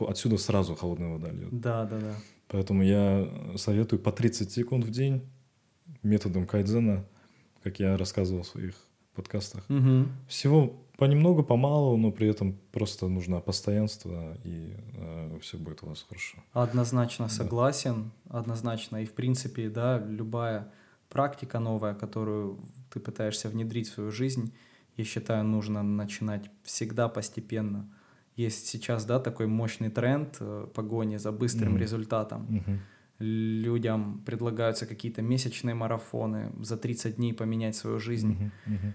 отсюда 0.06 0.38
сразу 0.38 0.76
холодная 0.76 1.10
вода 1.10 1.32
льет. 1.32 1.58
Да, 1.60 1.86
да, 1.86 2.00
да. 2.00 2.16
Поэтому 2.48 2.84
я 2.84 3.28
советую 3.58 4.00
по 4.00 4.12
30 4.12 4.52
секунд 4.52 4.86
в 4.86 4.92
день 4.92 5.22
методом 6.04 6.46
кайдзена, 6.46 7.06
как 7.64 7.80
я 7.80 7.98
рассказывал 7.98 8.44
в 8.44 8.48
своих 8.48 8.76
подкастах. 9.16 9.64
Угу. 9.70 10.08
Всего 10.28 10.74
понемногу, 10.98 11.44
помалу, 11.44 11.98
но 11.98 12.12
при 12.12 12.28
этом 12.28 12.58
просто 12.72 13.08
нужно 13.08 13.40
постоянство, 13.42 14.38
и 14.44 14.76
все 15.42 15.58
будет 15.58 15.84
у 15.84 15.88
вас 15.88 16.06
хорошо. 16.08 16.38
Однозначно 16.54 17.28
согласен, 17.28 18.12
однозначно. 18.30 19.04
И 19.04 19.06
в 19.06 19.14
принципе, 19.14 19.70
да, 19.70 20.00
любая 20.00 20.72
практика 21.10 21.60
новая, 21.60 21.96
которую 21.96 22.60
ты 22.94 23.00
пытаешься 23.00 23.50
внедрить 23.50 23.90
в 23.90 23.94
свою 23.94 24.12
жизнь, 24.12 24.54
я 24.98 25.04
считаю, 25.04 25.44
нужно 25.44 25.84
начинать 25.84 26.50
всегда 26.64 27.10
постепенно. 27.10 27.90
Есть 28.36 28.68
сейчас, 28.68 29.06
да, 29.06 29.20
такой 29.20 29.48
мощный 29.48 29.90
тренд 29.90 30.38
э, 30.42 30.68
погони 30.74 31.18
за 31.18 31.32
быстрым 31.32 31.74
Мгм. 31.74 31.82
результатом. 31.82 32.46
Мгм. 32.50 32.80
Людям 33.20 34.22
предлагаются 34.26 34.86
какие-то 34.86 35.22
месячные 35.22 35.74
марафоны, 35.74 36.52
за 36.60 36.76
30 36.76 37.16
дней 37.16 37.34
поменять 37.34 37.76
свою 37.76 38.00
жизнь. 38.00 38.34
Мгм. 38.34 38.52
Мгм. 38.66 38.94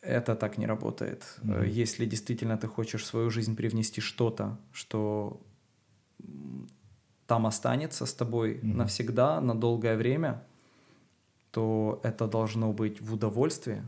Это 0.00 0.34
так 0.34 0.58
не 0.58 0.66
работает. 0.66 1.38
Мгм. 1.42 1.64
Если 1.64 2.06
действительно 2.06 2.56
ты 2.56 2.66
хочешь 2.66 3.02
в 3.02 3.06
свою 3.06 3.30
жизнь 3.30 3.54
привнести 3.54 4.00
что-то, 4.00 4.58
что 4.72 5.40
там 7.26 7.46
останется 7.46 8.06
с 8.06 8.14
тобой 8.14 8.58
Мгм. 8.62 8.78
навсегда, 8.78 9.40
на 9.40 9.54
долгое 9.54 9.96
время, 9.96 10.42
то 11.52 12.00
это 12.02 12.26
должно 12.26 12.72
быть 12.72 13.00
в 13.00 13.14
удовольствие. 13.14 13.84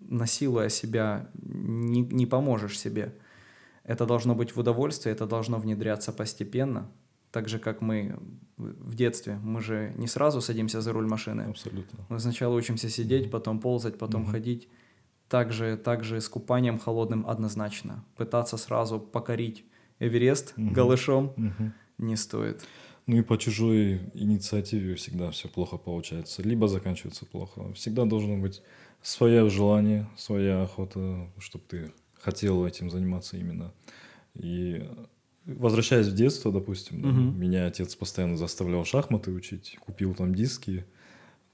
Насилуя 0.00 0.68
себя, 0.68 1.28
не, 1.34 2.02
не 2.02 2.26
поможешь 2.26 2.78
себе. 2.78 3.12
Это 3.86 4.04
должно 4.06 4.34
быть 4.34 4.54
в 4.56 4.58
удовольствие, 4.60 5.14
это 5.14 5.26
должно 5.26 5.58
внедряться 5.58 6.12
постепенно. 6.12 6.90
Так 7.30 7.48
же, 7.48 7.58
как 7.58 7.80
мы 7.80 8.16
в 8.56 8.94
детстве. 8.94 9.38
Мы 9.42 9.60
же 9.60 9.92
не 9.96 10.06
сразу 10.06 10.40
садимся 10.40 10.80
за 10.80 10.92
руль 10.92 11.06
машины. 11.06 11.42
Абсолютно. 11.42 11.98
Мы 12.08 12.18
сначала 12.20 12.54
учимся 12.54 12.88
сидеть, 12.88 13.30
потом 13.30 13.60
ползать, 13.60 13.98
потом 13.98 14.22
Мгм. 14.22 14.30
ходить. 14.32 14.68
Также, 15.28 15.76
также 15.76 16.20
с 16.20 16.28
купанием 16.28 16.78
холодным 16.78 17.26
однозначно. 17.28 18.04
Пытаться 18.16 18.56
сразу 18.56 18.98
покорить 19.00 19.64
Эверест 19.98 20.54
Мгм. 20.56 20.72
голышом 20.74 21.32
Мгм. 21.36 21.72
не 21.98 22.16
стоит. 22.16 22.64
Ну 23.06 23.16
и 23.18 23.22
по 23.22 23.36
чужой 23.38 24.00
инициативе 24.14 24.94
всегда 24.94 25.30
все 25.30 25.48
плохо 25.48 25.76
получается, 25.76 26.42
либо 26.42 26.68
заканчивается 26.68 27.24
плохо. 27.26 27.72
Всегда 27.74 28.04
должно 28.04 28.36
быть 28.36 28.62
свое 29.02 29.48
желание, 29.48 30.08
своя 30.16 30.62
охота, 30.62 31.28
чтобы 31.38 31.64
ты 31.68 31.92
хотел 32.26 32.66
этим 32.66 32.90
заниматься 32.90 33.36
именно. 33.36 33.72
И 34.34 34.82
возвращаясь 35.46 36.08
в 36.08 36.14
детство, 36.14 36.50
допустим, 36.52 37.00
да, 37.02 37.08
Мгм. 37.08 37.40
меня 37.40 37.66
отец 37.66 37.94
постоянно 37.94 38.36
заставлял 38.36 38.84
шахматы 38.84 39.30
учить, 39.30 39.76
купил 39.80 40.12
там 40.14 40.34
диски 40.34 40.84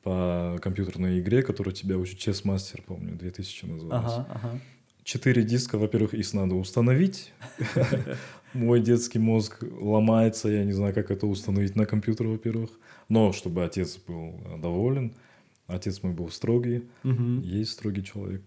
по 0.03 0.59
компьютерной 0.63 1.21
игре, 1.21 1.43
которую 1.43 1.75
тебя 1.75 1.97
учит 1.99 2.19
чес-мастер, 2.19 2.83
помню, 2.87 3.15
2000 3.17 3.67
называлась. 3.67 4.13
Ага, 4.15 4.27
ага. 4.35 4.61
Четыре 5.05 5.43
диска, 5.43 5.77
во-первых, 5.79 6.15
их 6.15 6.33
надо 6.35 6.55
установить. 6.55 7.33
Мой 8.55 8.81
детский 8.81 9.19
мозг 9.19 9.63
ломается, 9.81 10.49
я 10.49 10.65
не 10.65 10.73
знаю, 10.73 10.95
как 10.95 11.11
это 11.11 11.27
установить 11.27 11.77
на 11.77 11.85
компьютер, 11.87 12.29
во-первых. 12.29 12.71
Но 13.09 13.33
чтобы 13.33 13.65
отец 13.65 13.99
был 14.09 14.41
доволен, 14.63 15.13
отец 15.67 16.03
мой 16.03 16.13
был 16.13 16.29
строгий, 16.31 16.83
есть 17.43 17.73
строгий 17.73 18.03
человек. 18.05 18.43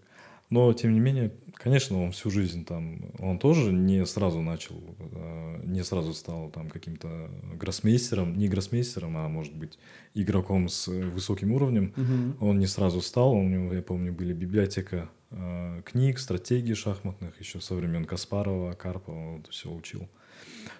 Но, 0.48 0.72
тем 0.72 0.92
не 0.92 1.00
менее, 1.00 1.32
конечно, 1.54 2.02
он 2.02 2.12
всю 2.12 2.30
жизнь 2.30 2.64
там, 2.64 3.10
он 3.18 3.38
тоже 3.38 3.72
не 3.72 4.06
сразу 4.06 4.42
начал, 4.42 4.80
э, 4.98 5.60
не 5.64 5.82
сразу 5.82 6.14
стал 6.14 6.50
там 6.50 6.70
каким-то 6.70 7.30
гроссмейстером, 7.54 8.36
не 8.36 8.48
гроссмейстером, 8.48 9.16
а 9.16 9.28
может 9.28 9.54
быть 9.54 9.78
игроком 10.14 10.68
с 10.68 10.86
высоким 10.86 11.52
уровнем. 11.52 11.92
Мгм. 11.96 12.36
Он 12.40 12.58
не 12.58 12.66
сразу 12.66 13.00
стал, 13.00 13.32
у 13.32 13.42
него, 13.42 13.74
я 13.74 13.82
помню, 13.82 14.12
были 14.12 14.32
библиотека 14.32 15.10
э, 15.30 15.82
книг, 15.84 16.18
стратегий 16.20 16.74
шахматных, 16.74 17.40
еще 17.40 17.60
со 17.60 17.74
времен 17.74 18.04
Каспарова, 18.04 18.74
Карпова, 18.74 19.36
вот 19.36 19.48
все 19.48 19.70
учил. 19.72 20.08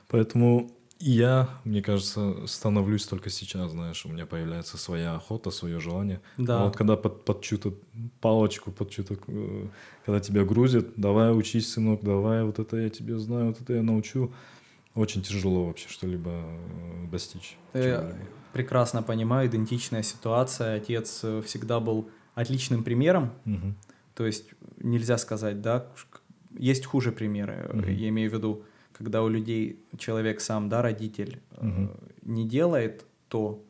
Поэтому 0.09 0.71
и 0.99 1.11
я, 1.11 1.51
мне 1.65 1.83
кажется, 1.83 2.47
становлюсь 2.47 3.07
только 3.07 3.29
сейчас, 3.29 3.73
знаешь, 3.73 4.07
у 4.07 4.09
меня 4.09 4.25
появляется 4.25 4.79
своя 4.79 5.17
охота, 5.17 5.51
свое 5.51 5.79
желание. 5.79 6.23
Да. 6.39 6.63
А 6.63 6.65
вот 6.67 6.77
когда 6.77 6.97
под, 6.97 7.25
под 7.25 7.43
чью-то 7.43 7.75
палочку, 8.21 8.71
под 8.71 8.91
чью-то, 8.91 9.17
э, 9.27 9.67
когда 10.07 10.21
тебя 10.21 10.45
грузят, 10.45 10.87
давай 10.97 11.37
учись, 11.37 11.71
сынок, 11.71 12.03
давай, 12.03 12.45
вот 12.45 12.59
это 12.59 12.79
я 12.79 12.89
тебе 12.89 13.19
знаю, 13.19 13.49
вот 13.49 13.61
это 13.61 13.75
я 13.75 13.83
научу, 13.83 14.33
очень 14.95 15.21
тяжело 15.21 15.67
вообще 15.67 15.89
что-либо 15.89 16.31
э, 16.31 17.09
достичь. 17.13 17.59
Я 17.75 17.83
чего-либо. 17.83 18.19
прекрасно 18.55 19.03
понимаю, 19.03 19.49
идентичная 19.49 20.03
ситуация. 20.03 20.77
Отец 20.77 21.21
э, 21.23 21.43
всегда 21.43 21.79
был 21.79 22.09
отличным 22.35 22.83
примером. 22.83 23.33
Мгм. 23.45 23.77
То 24.15 24.25
есть 24.25 24.49
нельзя 24.79 25.19
сказать, 25.19 25.61
да, 25.61 25.87
есть 26.59 26.87
хуже 26.87 27.13
примеры. 27.13 27.69
Мгм. 27.71 27.91
Я 27.91 28.09
имею 28.09 28.31
в 28.31 28.35
виду, 28.35 28.65
когда 28.99 29.23
у 29.23 29.29
людей 29.29 29.85
человек 29.99 30.41
сам, 30.41 30.69
да, 30.69 30.83
родитель, 30.83 31.41
Мгм. 31.61 31.91
не 32.23 32.49
делает 32.49 33.05
то, 33.29 33.63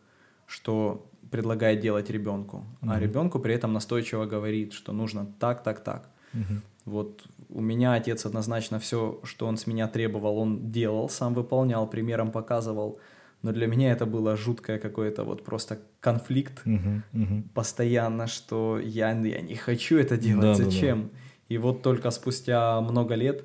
что 0.47 1.11
предлагает 1.31 1.81
делать 1.81 2.11
ребенку, 2.11 2.65
а 2.83 2.87
Мгм. 2.87 3.01
ребенку 3.01 3.41
при 3.41 3.55
этом 3.55 3.73
настойчиво 3.73 4.27
говорит, 4.27 4.73
что 4.73 4.93
нужно 4.93 5.27
так, 5.41 5.63
так, 5.63 5.81
так. 5.81 6.09
Мгм. 6.33 6.63
Вот 6.85 7.25
у 7.49 7.61
меня 7.61 7.95
отец 7.95 8.27
однозначно 8.27 8.79
все, 8.79 9.19
что 9.25 9.47
он 9.47 9.57
с 9.57 9.67
меня 9.67 9.89
требовал, 9.89 10.39
он 10.39 10.71
делал, 10.71 11.09
сам 11.09 11.35
выполнял, 11.35 11.91
примером 11.91 12.31
показывал. 12.31 12.99
Но 13.43 13.53
для 13.53 13.67
меня 13.67 13.93
это 13.93 14.07
было 14.07 14.37
жуткое 14.37 14.79
какое-то 14.79 15.25
вот 15.25 15.45
просто 15.45 15.79
конфликт 16.01 16.63
Мгм. 16.65 17.03
Мгм. 17.13 17.43
постоянно, 17.55 18.27
что 18.29 18.79
я, 18.79 19.11
я 19.11 19.41
не 19.41 19.57
хочу 19.57 19.99
это 19.99 20.17
делать, 20.17 20.43
Да, 20.43 20.59
да, 20.59 20.65
да. 20.65 20.71
зачем? 20.71 21.11
И 21.49 21.59
вот 21.59 21.83
только 21.83 22.11
спустя 22.11 22.81
много 22.81 23.17
лет, 23.17 23.45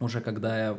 уже 0.00 0.20
когда 0.20 0.58
я, 0.58 0.78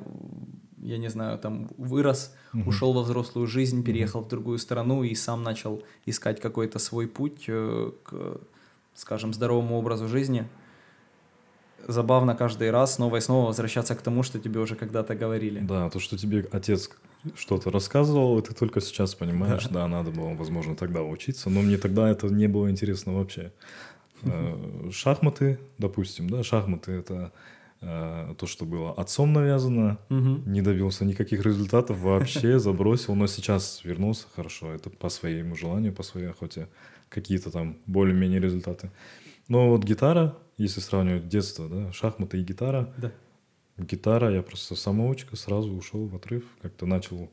я 0.82 0.98
не 0.98 1.10
знаю, 1.10 1.38
там 1.38 1.70
вырос, 1.78 2.34
Мгм. 2.54 2.68
ушел 2.68 2.94
во 2.94 3.04
взрослую 3.04 3.48
жизнь, 3.48 3.84
переехал 3.84 4.22
в 4.22 4.28
другую 4.28 4.58
страну 4.58 5.04
и 5.04 5.14
сам 5.16 5.44
начал 5.44 5.84
искать 6.06 6.40
какой-то 6.42 6.80
свой 6.80 7.08
путь 7.08 7.46
э, 7.48 7.92
к, 8.04 8.38
скажем, 8.96 9.34
здоровому 9.34 9.78
образу 9.78 10.08
жизни. 10.08 10.48
Забавно 11.88 12.36
каждый 12.36 12.72
раз 12.72 12.96
снова 12.96 13.18
и 13.18 13.22
снова 13.22 13.48
возвращаться 13.48 13.96
к 13.96 14.02
тому, 14.02 14.24
что 14.24 14.40
тебе 14.40 14.60
уже 14.60 14.76
когда-то 14.76 15.16
говорили. 15.16 15.60
Да, 15.60 15.90
то, 15.90 16.00
что 16.00 16.18
тебе 16.18 16.46
отец 16.52 16.90
что-то 17.36 17.72
рассказывал, 17.72 18.40
и 18.40 18.42
ты 18.42 18.54
только 18.54 18.82
сейчас 18.82 19.16
понимаешь, 19.16 19.68
да. 19.68 19.88
надо 19.88 20.12
было, 20.12 20.34
возможно, 20.34 20.76
тогда 20.76 21.04
учиться, 21.04 21.50
но 21.50 21.62
мне 21.62 21.78
тогда 21.78 22.10
это 22.10 22.28
не 22.28 22.48
было 22.48 22.70
интересно 22.72 23.14
вообще. 23.14 23.52
Э, 24.24 24.90
шахматы, 24.92 25.60
допустим, 25.78 26.28
да, 26.28 26.42
шахматы 26.42 26.92
это 26.94 27.32
то, 27.80 28.46
что 28.46 28.66
было 28.66 28.92
отцом 28.94 29.34
навязано, 29.34 30.00
не 30.10 30.62
добился 30.62 31.06
никаких 31.06 31.44
результатов 31.46 32.00
вообще, 32.00 32.60
забросил, 32.60 33.16
но 33.16 33.28
сейчас 33.28 33.82
вернулся 33.84 34.28
хорошо, 34.36 34.74
это 34.74 34.90
по 34.90 35.10
своему 35.10 35.56
желанию, 35.56 35.94
по 35.94 36.04
своей 36.04 36.28
охоте, 36.28 36.70
какие-то 37.10 37.52
там 37.52 37.78
более-менее 37.86 38.40
результаты. 38.40 38.92
Но 39.48 39.70
вот 39.70 39.84
гитара, 39.84 40.38
если 40.58 40.80
сравнивать 40.80 41.28
детство, 41.28 41.70
да, 41.70 41.92
шахматы 41.92 42.40
и 42.40 42.44
гитара, 42.44 42.94
да. 42.98 43.12
гитара, 43.78 44.34
я 44.34 44.42
просто 44.42 44.76
самоучка, 44.76 45.36
сразу 45.36 45.72
ушел 45.74 46.08
в 46.08 46.16
отрыв, 46.16 46.44
как-то 46.62 46.86
начал 46.86 47.30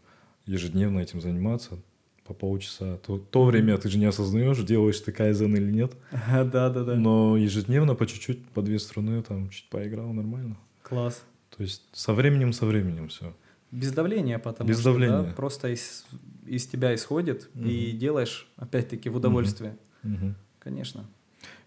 ежедневно 0.46 1.00
этим 1.00 1.20
заниматься, 1.20 1.78
по 2.24 2.34
полчаса. 2.34 2.96
То, 2.98 3.18
то 3.18 3.44
время 3.44 3.76
ты 3.78 3.88
же 3.88 3.98
не 3.98 4.06
осознаешь, 4.06 4.58
делаешь 4.58 4.98
ты 5.00 5.12
кайзен 5.12 5.54
или 5.54 5.70
нет. 5.70 5.92
Да, 6.10 6.70
да, 6.70 6.84
да. 6.84 6.94
Но 6.94 7.36
ежедневно 7.36 7.94
по 7.94 8.06
чуть-чуть, 8.06 8.48
по 8.48 8.62
две 8.62 8.78
струны, 8.78 9.22
там 9.22 9.50
чуть 9.50 9.68
поиграл 9.68 10.12
нормально. 10.12 10.56
Класс. 10.82 11.22
То 11.56 11.62
есть 11.62 11.82
со 11.92 12.12
временем, 12.14 12.52
со 12.52 12.66
временем 12.66 13.08
все. 13.08 13.34
Без 13.70 13.92
давления, 13.92 14.38
потому 14.38 14.68
Без 14.68 14.80
что 14.80 14.90
давления. 14.90 15.22
Да, 15.22 15.32
просто 15.34 15.68
из, 15.68 16.06
из 16.46 16.66
тебя 16.66 16.94
исходит 16.94 17.50
угу. 17.54 17.64
и 17.64 17.92
делаешь, 17.92 18.48
опять-таки, 18.56 19.08
в 19.08 19.16
удовольствие. 19.16 19.76
Угу. 20.04 20.34
Конечно. 20.60 21.06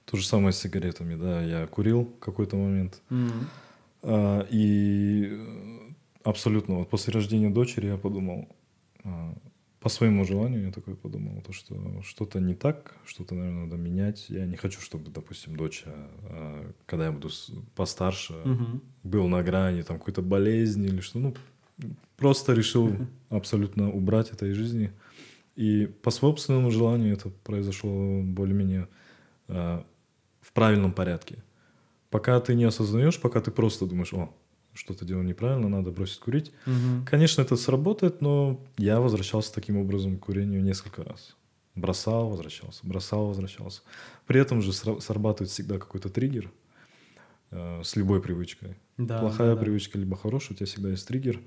То 0.06 0.18
же 0.18 0.26
самое 0.26 0.54
с 0.54 0.58
сигаретами, 0.58 1.16
да. 1.16 1.42
Я 1.44 1.68
курил 1.68 2.06
какой-то 2.20 2.56
момент. 2.56 3.02
Угу. 3.10 3.32
А, 4.04 4.48
и 4.50 5.38
абсолютно 6.24 6.76
вот 6.76 6.90
после 6.90 7.14
рождения 7.14 7.50
дочери 7.50 7.88
я 7.88 7.98
подумал, 7.98 8.48
а, 9.04 9.34
по 9.88 9.90
своему 9.90 10.26
желанию 10.26 10.66
я 10.66 10.72
такой 10.74 10.96
подумал, 10.96 11.42
то, 11.42 11.54
что 11.54 12.02
что-то 12.04 12.42
не 12.42 12.56
так, 12.56 12.98
что-то, 13.06 13.36
наверное, 13.36 13.64
надо 13.68 13.78
менять. 13.78 14.26
Я 14.28 14.46
не 14.46 14.58
хочу, 14.58 14.82
чтобы, 14.82 15.10
допустим, 15.12 15.56
дочь, 15.56 15.84
а, 15.86 16.10
а, 16.24 16.72
когда 16.86 17.06
я 17.06 17.12
буду 17.14 17.30
постарше, 17.74 18.34
угу. 18.34 18.82
был 19.04 19.30
на 19.30 19.42
грани 19.44 19.84
там 19.84 19.98
какой-то 19.98 20.22
болезни 20.22 20.88
или 20.88 21.00
что, 21.00 21.20
ну, 21.20 21.36
просто 22.18 22.52
решил 22.52 22.98
абсолютно 23.30 23.90
убрать 23.90 24.32
это 24.32 24.48
из 24.48 24.58
жизни. 24.58 24.92
И 25.56 25.86
по 25.86 26.12
собственному 26.12 26.70
желанию 26.70 27.14
это 27.14 27.30
произошло 27.46 28.22
более-менее 28.24 28.90
э, 29.48 29.84
в 30.42 30.52
правильном 30.52 30.92
порядке. 30.92 31.38
Пока 32.10 32.38
ты 32.42 32.56
не 32.56 32.66
осознаешь, 32.66 33.22
пока 33.22 33.40
ты 33.40 33.52
просто 33.52 33.86
думаешь, 33.86 34.14
о, 34.14 34.34
что-то 34.78 35.06
делаю 35.06 35.26
неправильно, 35.26 35.70
надо 35.70 35.92
бросить 35.92 36.20
курить. 36.20 36.52
Угу. 36.66 37.06
Конечно, 37.06 37.42
это 37.42 37.56
сработает, 37.56 38.22
но 38.22 38.60
я 38.78 39.00
возвращался 39.00 39.54
таким 39.54 39.78
образом 39.78 40.18
к 40.18 40.26
курению 40.26 40.64
несколько 40.64 41.04
раз. 41.04 41.36
Бросал, 41.76 42.30
возвращался, 42.30 42.80
бросал, 42.88 43.28
возвращался. 43.28 43.82
При 44.26 44.40
этом 44.40 44.62
же 44.62 44.74
срабатывает 44.74 45.52
всегда 45.52 45.78
какой-то 45.78 46.10
триггер 46.10 46.52
э, 47.52 47.82
с 47.84 47.96
любой 47.96 48.22
привычкой. 48.22 48.76
Да, 48.98 49.20
Плохая 49.20 49.54
да, 49.54 49.62
привычка 49.62 50.00
либо 50.00 50.16
хорошая, 50.18 50.54
у 50.54 50.56
тебя 50.56 50.66
всегда 50.66 50.90
есть 50.90 51.08
триггер. 51.08 51.40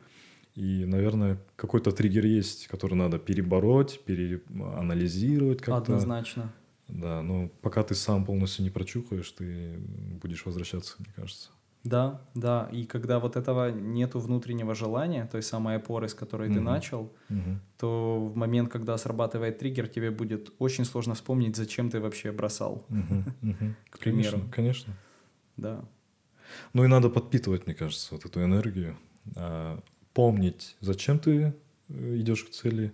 И, 0.54 0.84
наверное, 0.84 1.38
какой-то 1.56 1.92
триггер 1.92 2.26
есть, 2.26 2.66
который 2.68 2.94
надо 2.94 3.18
перебороть, 3.18 4.00
переанализировать 4.04 5.58
как-то. 5.58 5.94
Однозначно. 5.94 6.52
Да, 6.88 7.22
но 7.22 7.48
пока 7.62 7.82
ты 7.82 7.94
сам 7.94 8.24
полностью 8.24 8.64
не 8.64 8.70
прочухаешь, 8.70 9.30
ты 9.30 9.78
будешь 10.20 10.44
возвращаться, 10.44 10.96
мне 10.98 11.12
кажется. 11.14 11.50
Да, 11.84 12.20
да. 12.34 12.68
И 12.72 12.84
когда 12.84 13.18
вот 13.18 13.36
этого 13.36 13.70
нету 13.70 14.20
внутреннего 14.20 14.74
желания, 14.74 15.26
той 15.32 15.42
самой 15.42 15.76
опоры, 15.76 16.08
с 16.08 16.14
которой 16.14 16.48
угу. 16.48 16.56
ты 16.56 16.60
начал, 16.60 17.12
угу. 17.30 17.58
то 17.78 18.26
в 18.26 18.36
момент, 18.36 18.70
когда 18.70 18.98
срабатывает 18.98 19.58
триггер, 19.58 19.88
тебе 19.88 20.10
будет 20.10 20.52
очень 20.58 20.84
сложно 20.84 21.14
вспомнить, 21.14 21.56
зачем 21.56 21.90
ты 21.90 22.00
вообще 22.00 22.32
бросал. 22.32 22.84
Угу. 22.90 23.24
К 23.90 23.98
примеру. 23.98 24.30
Конечно, 24.30 24.52
конечно. 24.52 24.94
Да. 25.56 25.84
Ну 26.74 26.84
и 26.84 26.88
надо 26.88 27.08
подпитывать, 27.08 27.66
мне 27.66 27.74
кажется, 27.74 28.14
вот 28.14 28.26
эту 28.26 28.42
энергию. 28.42 28.96
А, 29.36 29.80
помнить, 30.12 30.76
зачем 30.80 31.18
ты 31.18 31.54
э, 31.88 32.16
идешь 32.16 32.44
к 32.44 32.50
цели. 32.50 32.92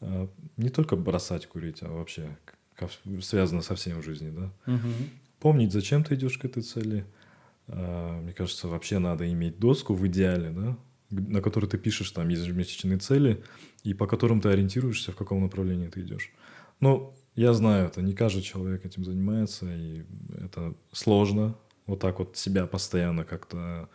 А, 0.00 0.28
не 0.56 0.68
только 0.68 0.96
бросать 0.96 1.46
курить, 1.46 1.82
а 1.82 1.88
вообще 1.88 2.36
связано 3.22 3.62
со 3.62 3.74
всем 3.74 4.00
в 4.00 4.04
жизни, 4.04 4.30
да. 4.30 4.72
Угу. 4.72 4.88
Помнить, 5.40 5.72
зачем 5.72 6.04
ты 6.04 6.14
идешь 6.14 6.38
к 6.38 6.44
этой 6.44 6.62
цели– 6.62 7.04
мне 7.72 8.32
кажется, 8.32 8.68
вообще 8.68 8.98
надо 8.98 9.30
иметь 9.32 9.58
доску 9.58 9.94
в 9.94 10.06
идеале, 10.06 10.50
да, 10.50 10.76
на 11.10 11.40
которой 11.40 11.66
ты 11.66 11.78
пишешь 11.78 12.10
там 12.10 12.28
ежемесячные 12.28 12.98
цели 12.98 13.42
и 13.82 13.94
по 13.94 14.06
которым 14.06 14.40
ты 14.40 14.48
ориентируешься, 14.48 15.12
в 15.12 15.16
каком 15.16 15.42
направлении 15.42 15.88
ты 15.88 16.00
идешь. 16.00 16.32
Но 16.80 17.14
я 17.34 17.52
знаю, 17.52 17.86
это 17.86 18.02
не 18.02 18.12
каждый 18.12 18.42
человек 18.42 18.84
этим 18.84 19.04
занимается, 19.04 19.66
и 19.72 20.04
это 20.44 20.74
сложно 20.92 21.56
вот 21.86 22.00
так 22.00 22.18
вот 22.18 22.36
себя 22.36 22.66
постоянно 22.66 23.24
как-то 23.24 23.88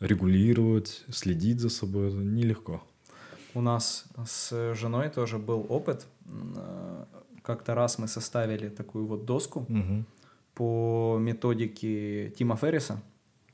регулировать, 0.00 1.04
следить 1.10 1.60
за 1.60 1.68
собой, 1.68 2.08
это 2.08 2.16
нелегко. 2.16 2.82
У 3.54 3.60
нас 3.60 4.04
с 4.26 4.74
женой 4.74 5.08
тоже 5.08 5.38
был 5.38 5.66
опыт. 5.68 6.06
Как-то 7.42 7.74
раз 7.74 7.98
мы 7.98 8.06
составили 8.06 8.68
такую 8.68 9.06
вот 9.06 9.24
доску 9.24 9.60
угу. 9.60 10.04
по 10.54 11.18
методике 11.20 12.30
Тима 12.30 12.56
Ферриса. 12.56 13.02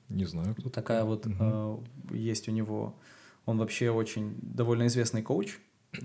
Не 0.09 0.25
знаю, 0.25 0.55
кто 0.55 0.69
Такая 0.71 1.05
вот 1.05 1.27
угу. 1.27 1.35
э, 1.39 1.79
есть 2.17 2.49
у 2.49 2.53
него. 2.53 2.95
Он 3.45 3.59
вообще 3.59 3.91
очень 3.91 4.37
довольно 4.43 4.87
известный 4.87 5.23
коуч. 5.23 5.59
Э, 5.93 5.99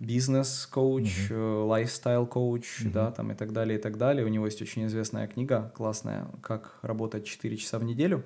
бизнес-коуч, 0.00 1.30
Мгм. 1.30 1.66
lifestyle-коуч, 1.66 2.90
да, 2.92 3.10
там 3.10 3.32
и 3.32 3.34
так 3.34 3.52
далее, 3.52 3.78
и 3.78 3.82
так 3.82 3.98
далее. 3.98 4.24
У 4.24 4.28
него 4.28 4.46
есть 4.46 4.62
очень 4.62 4.86
известная 4.86 5.26
книга, 5.26 5.72
классная, 5.74 6.28
«Как 6.40 6.78
работать 6.82 7.24
4 7.26 7.56
часа 7.56 7.78
в 7.78 7.84
неделю». 7.84 8.22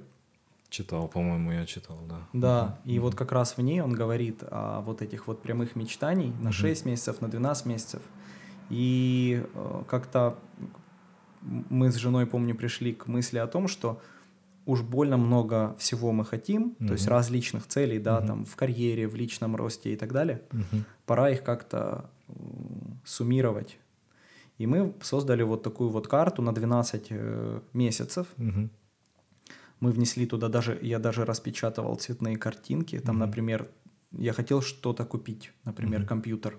Читал, 0.68 1.06
по-моему, 1.08 1.52
я 1.52 1.66
читал, 1.66 1.98
да. 2.08 2.28
Да, 2.32 2.78
Мгм. 2.84 2.94
и 2.94 2.98
вот 2.98 3.14
как 3.14 3.32
раз 3.32 3.56
в 3.56 3.62
ней 3.62 3.80
он 3.82 3.92
говорит 3.92 4.42
о 4.42 4.80
вот 4.80 5.02
этих 5.02 5.26
вот 5.26 5.42
прямых 5.42 5.76
мечтаний 5.76 6.32
на 6.40 6.44
Мгм. 6.48 6.52
6 6.52 6.84
месяцев, 6.86 7.20
на 7.20 7.28
12 7.28 7.66
месяцев. 7.66 8.02
И 8.70 9.44
э, 9.54 9.82
как-то 9.88 10.38
мы 11.42 11.90
с 11.90 11.96
женой, 11.96 12.26
помню, 12.26 12.54
пришли 12.54 12.92
к 12.92 13.06
мысли 13.06 13.38
о 13.38 13.46
том, 13.46 13.68
что 13.68 14.00
уж 14.66 14.80
больно 14.82 15.16
много 15.16 15.74
всего 15.78 16.12
мы 16.12 16.24
хотим, 16.24 16.76
Мгм. 16.78 16.88
то 16.88 16.92
есть 16.94 17.08
различных 17.08 17.66
целей, 17.66 17.98
да, 17.98 18.18
Мгм. 18.18 18.26
там 18.26 18.44
в 18.44 18.56
карьере, 18.56 19.08
в 19.08 19.16
личном 19.16 19.56
росте 19.56 19.92
и 19.92 19.96
так 19.96 20.12
далее. 20.12 20.42
Мгм. 20.52 20.84
Пора 21.06 21.30
их 21.30 21.42
как-то 21.42 22.10
суммировать. 23.04 23.78
И 24.58 24.66
мы 24.66 24.94
создали 25.02 25.42
вот 25.42 25.62
такую 25.62 25.90
вот 25.90 26.06
карту 26.06 26.42
на 26.42 26.52
12 26.52 27.06
э, 27.10 27.60
месяцев. 27.72 28.26
Мгм. 28.36 28.70
Мы 29.80 29.90
внесли 29.90 30.26
туда 30.26 30.48
даже, 30.48 30.78
я 30.80 30.98
даже 31.00 31.24
распечатывал 31.24 31.96
цветные 31.96 32.36
картинки. 32.36 33.00
Там, 33.00 33.16
Мгм. 33.16 33.26
например, 33.26 33.68
я 34.12 34.32
хотел 34.32 34.62
что-то 34.62 35.04
купить, 35.04 35.52
например, 35.64 36.00
Мгм. 36.00 36.08
компьютер. 36.08 36.58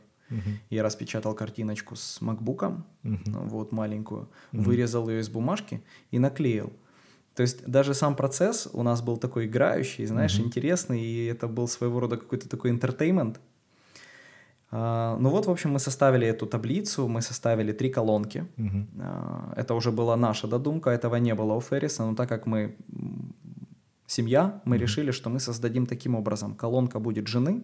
Я 0.69 0.83
распечатал 0.83 1.35
картиночку 1.35 1.95
с 1.95 2.21
макбуком, 2.21 2.85
Мгм. 3.03 3.47
вот 3.49 3.71
маленькую, 3.71 4.29
Мгм. 4.51 4.63
вырезал 4.63 5.09
ее 5.09 5.19
из 5.19 5.29
бумажки 5.29 5.83
и 6.11 6.19
наклеил. 6.19 6.73
То 7.35 7.41
есть 7.43 7.65
даже 7.67 7.93
сам 7.93 8.15
процесс 8.15 8.69
у 8.73 8.83
нас 8.83 9.01
был 9.01 9.17
такой 9.17 9.45
играющий, 9.45 10.05
знаешь, 10.05 10.37
Мгм. 10.39 10.47
интересный, 10.47 11.01
и 11.01 11.25
это 11.25 11.47
был 11.47 11.67
своего 11.67 11.99
рода 11.99 12.17
какой-то 12.17 12.47
такой 12.49 12.69
интертеймент. 12.71 13.39
А, 14.75 15.17
ну 15.19 15.29
вот, 15.29 15.45
в 15.45 15.51
общем, 15.51 15.71
мы 15.71 15.79
составили 15.79 16.25
эту 16.25 16.47
таблицу, 16.47 17.07
мы 17.07 17.21
составили 17.21 17.73
три 17.73 17.89
колонки. 17.89 18.45
Мгм. 18.57 18.87
А, 18.99 19.53
Это 19.55 19.75
уже 19.75 19.91
была 19.91 20.15
наша 20.17 20.47
додумка, 20.47 20.89
этого 20.89 21.15
не 21.19 21.35
было 21.35 21.53
у 21.53 21.61
Ферриса, 21.61 22.05
но 22.05 22.15
так 22.15 22.29
как 22.29 22.47
мы 22.47 22.75
семья, 24.13 24.61
мы 24.65 24.75
Мгм. 24.75 24.81
решили, 24.83 25.11
что 25.11 25.29
мы 25.29 25.39
создадим 25.39 25.85
таким 25.85 26.15
образом. 26.15 26.55
Колонка 26.55 26.99
будет 26.99 27.27
жены, 27.27 27.63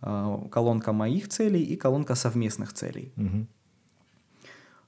а, 0.00 0.48
колонка 0.50 0.92
моих 0.92 1.28
целей 1.28 1.62
и 1.62 1.76
колонка 1.76 2.14
совместных 2.14 2.72
целей. 2.72 3.12
Мгм. 3.16 3.46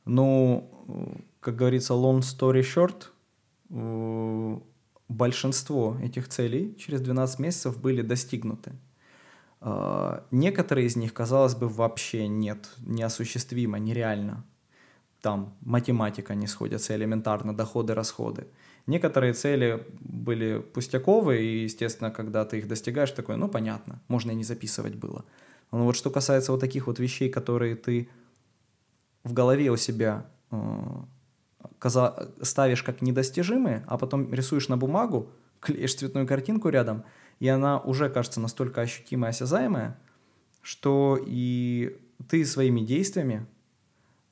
Ну, 0.04 0.64
как 1.40 1.56
говорится, 1.56 1.94
long 1.94 2.20
story 2.20 2.62
short, 2.62 3.02
э, 3.70 4.58
большинство 5.08 5.96
этих 6.02 6.28
целей 6.28 6.74
через 6.78 7.00
12 7.00 7.38
месяцев 7.40 7.80
были 7.80 8.02
достигнуты. 8.02 8.72
А, 9.60 10.24
Некоторые 10.30 10.86
из 10.86 10.96
них, 10.96 11.12
казалось 11.12 11.54
бы, 11.54 11.68
вообще 11.68 12.28
нет, 12.28 12.70
неосуществимо, 12.86 13.78
нереально. 13.78 14.44
Там 15.20 15.52
математика 15.60 16.34
не 16.34 16.46
сходится 16.46 16.94
элементарно, 16.94 17.52
доходы, 17.56 17.94
расходы. 17.94 18.46
Некоторые 18.88 19.34
цели 19.34 19.86
были 20.00 20.60
пустяковые, 20.60 21.42
и, 21.44 21.62
естественно, 21.64 22.10
когда 22.10 22.46
ты 22.46 22.56
их 22.56 22.68
достигаешь, 22.68 23.10
такое, 23.10 23.36
ну, 23.36 23.46
понятно, 23.46 24.00
можно 24.08 24.30
и 24.30 24.34
не 24.34 24.44
записывать 24.44 24.94
было. 24.94 25.26
Но 25.70 25.84
вот 25.84 25.94
что 25.94 26.10
касается 26.10 26.52
вот 26.52 26.60
таких 26.60 26.86
вот 26.86 26.98
вещей, 26.98 27.28
которые 27.28 27.76
ты 27.76 28.08
в 29.24 29.34
голове 29.34 29.70
у 29.70 29.76
себя 29.76 30.24
э, 30.50 30.56
каза- 31.78 32.32
ставишь 32.40 32.82
как 32.82 33.02
недостижимые, 33.02 33.84
а 33.88 33.98
потом 33.98 34.32
рисуешь 34.32 34.68
на 34.68 34.78
бумагу, 34.78 35.28
клеишь 35.60 35.96
цветную 35.96 36.26
картинку 36.26 36.70
рядом, 36.70 37.04
и 37.40 37.48
она 37.48 37.78
уже 37.78 38.08
кажется 38.08 38.40
настолько 38.40 38.80
ощутимая, 38.80 39.32
осязаемая, 39.32 39.98
что 40.62 41.18
и 41.26 41.94
ты 42.26 42.46
своими 42.46 42.80
действиями 42.80 43.46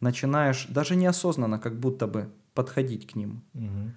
начинаешь 0.00 0.66
даже 0.70 0.96
неосознанно 0.96 1.58
как 1.58 1.78
будто 1.78 2.06
бы 2.06 2.30
подходить 2.54 3.06
к 3.06 3.16
ним. 3.16 3.42
Угу. 3.52 3.92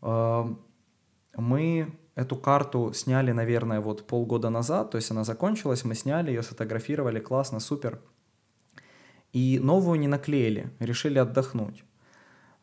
Мы 0.00 1.92
эту 2.14 2.36
карту 2.36 2.92
сняли, 2.94 3.32
наверное, 3.32 3.80
вот 3.80 4.06
полгода 4.06 4.50
назад, 4.50 4.90
то 4.90 4.96
есть 4.96 5.10
она 5.10 5.22
закончилась, 5.24 5.84
мы 5.84 5.94
сняли 5.94 6.30
ее, 6.30 6.42
сфотографировали, 6.42 7.20
классно, 7.20 7.60
супер. 7.60 8.00
И 9.32 9.58
новую 9.62 10.00
не 10.00 10.08
наклеили, 10.08 10.70
решили 10.80 11.18
отдохнуть. 11.18 11.84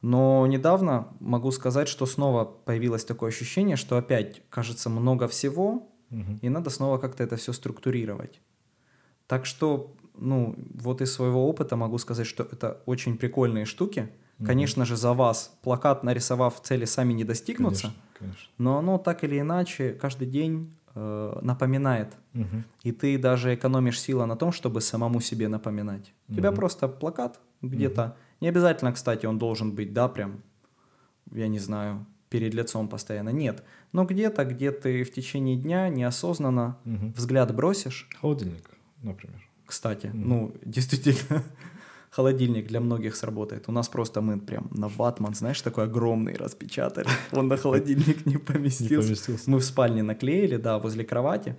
Но 0.02 0.46
недавно 0.48 1.08
могу 1.19 1.52
сказать, 1.52 1.88
что 1.88 2.06
снова 2.06 2.43
появилось 2.43 3.06
такое 3.06 3.30
ощущение, 3.30 3.78
что 3.78 3.96
опять 3.96 4.41
кажется 4.50 4.89
много 4.89 5.28
всего, 5.28 5.93
угу. 6.10 6.39
и 6.41 6.50
надо 6.50 6.69
снова 6.69 6.98
как-то 6.98 7.24
это 7.24 7.38
все 7.38 7.54
структурировать. 7.54 8.41
Так 9.28 9.46
что, 9.46 9.96
ну, 10.17 10.56
вот 10.74 11.02
из 11.02 11.13
своего 11.13 11.48
опыта 11.48 11.76
могу 11.78 11.98
сказать, 12.00 12.28
что 12.28 12.43
это 12.43 12.82
очень 12.86 13.17
прикольные 13.17 13.65
штуки. 13.65 14.10
Угу. 14.43 14.47
Конечно 14.47 14.86
же, 14.86 14.97
за 14.97 15.13
вас 15.13 15.58
плакат 15.62 16.03
нарисовав 16.03 16.62
цели 16.62 16.86
сами 16.86 17.13
не 17.13 17.23
достигнутся, 17.23 17.82
конечно, 17.88 18.01
конечно. 18.19 18.49
но 18.58 18.77
оно 18.77 18.97
так 18.97 19.23
или 19.23 19.39
иначе 19.39 19.93
каждый 19.93 20.27
день 20.27 20.75
э, 20.95 21.39
напоминает. 21.41 22.13
Угу. 22.34 22.63
И 22.84 22.91
ты 22.91 23.17
даже 23.17 23.56
экономишь 23.56 24.01
силы 24.01 24.25
на 24.25 24.36
том, 24.36 24.51
чтобы 24.51 24.82
самому 24.82 25.21
себе 25.21 25.47
напоминать. 25.47 26.13
У 26.27 26.36
тебя 26.36 26.51
просто 26.51 26.88
плакат 26.88 27.39
где-то. 27.62 28.15
Не 28.41 28.49
обязательно, 28.49 28.91
кстати, 28.91 29.25
он 29.25 29.38
должен 29.38 29.71
быть, 29.71 29.93
да, 29.93 30.10
прям, 30.10 30.43
я 31.32 31.47
не 31.47 31.60
знаю, 31.60 32.06
перед 32.29 32.53
лицом 32.53 32.89
постоянно. 32.89 33.29
Нет. 33.29 33.63
Но 33.93 34.03
где-то, 34.03 34.43
где 34.43 34.71
ты 34.71 35.03
в 35.03 35.13
течение 35.13 35.56
дня 35.56 35.88
неосознанно 35.88 36.77
угу. 36.84 37.13
взгляд 37.15 37.56
бросишь. 37.56 38.10
Холодильник, 38.19 38.69
например. 39.01 39.41
Кстати, 39.65 40.08
угу. 40.08 40.17
ну, 40.17 40.56
действительно, 40.65 41.43
холодильник 42.15 42.67
для 42.67 42.80
многих 42.80 43.15
сработает. 43.15 43.69
У 43.69 43.71
нас 43.71 43.89
просто 43.89 44.21
мы 44.21 44.39
прям 44.39 44.67
на 44.71 44.88
ватман, 44.88 45.34
знаешь, 45.34 45.62
такой 45.62 45.86
огромный 45.86 46.36
распечатали. 46.36 47.08
Он 47.32 47.47
на 47.47 47.58
холодильник 47.58 48.26
не 48.26 48.38
поместился. 48.38 49.32
Мы 49.47 49.58
в 49.58 49.63
спальне 49.63 50.04
наклеили, 50.04 50.58
да, 50.58 50.78
возле 50.78 51.04
кровати. 51.04 51.56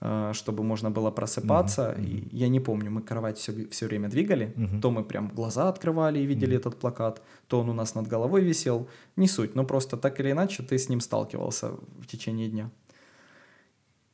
Э, 0.00 0.32
чтобы 0.32 0.62
можно 0.62 0.90
было 0.90 1.10
просыпаться. 1.10 1.82
Uh-huh, 1.82 2.00
uh-huh. 2.00 2.30
И 2.32 2.36
я 2.36 2.48
не 2.48 2.60
помню, 2.60 2.90
мы 2.90 3.02
кровать 3.02 3.38
все, 3.38 3.52
все 3.68 3.86
время 3.86 4.08
двигали, 4.08 4.52
uh-huh. 4.56 4.80
то 4.80 4.90
мы 4.90 5.02
прям 5.02 5.28
глаза 5.28 5.68
открывали 5.68 6.20
и 6.20 6.26
видели 6.26 6.54
uh-huh. 6.54 6.60
этот 6.60 6.78
плакат, 6.78 7.22
то 7.48 7.60
он 7.60 7.68
у 7.68 7.72
нас 7.72 7.96
над 7.96 8.06
головой 8.06 8.42
висел. 8.42 8.88
Не 9.16 9.26
суть, 9.26 9.56
но 9.56 9.64
просто 9.64 9.96
так 9.96 10.20
или 10.20 10.30
иначе 10.30 10.62
ты 10.62 10.78
с 10.78 10.88
ним 10.88 11.00
сталкивался 11.00 11.70
в 11.70 12.06
течение 12.06 12.48
дня. 12.48 12.70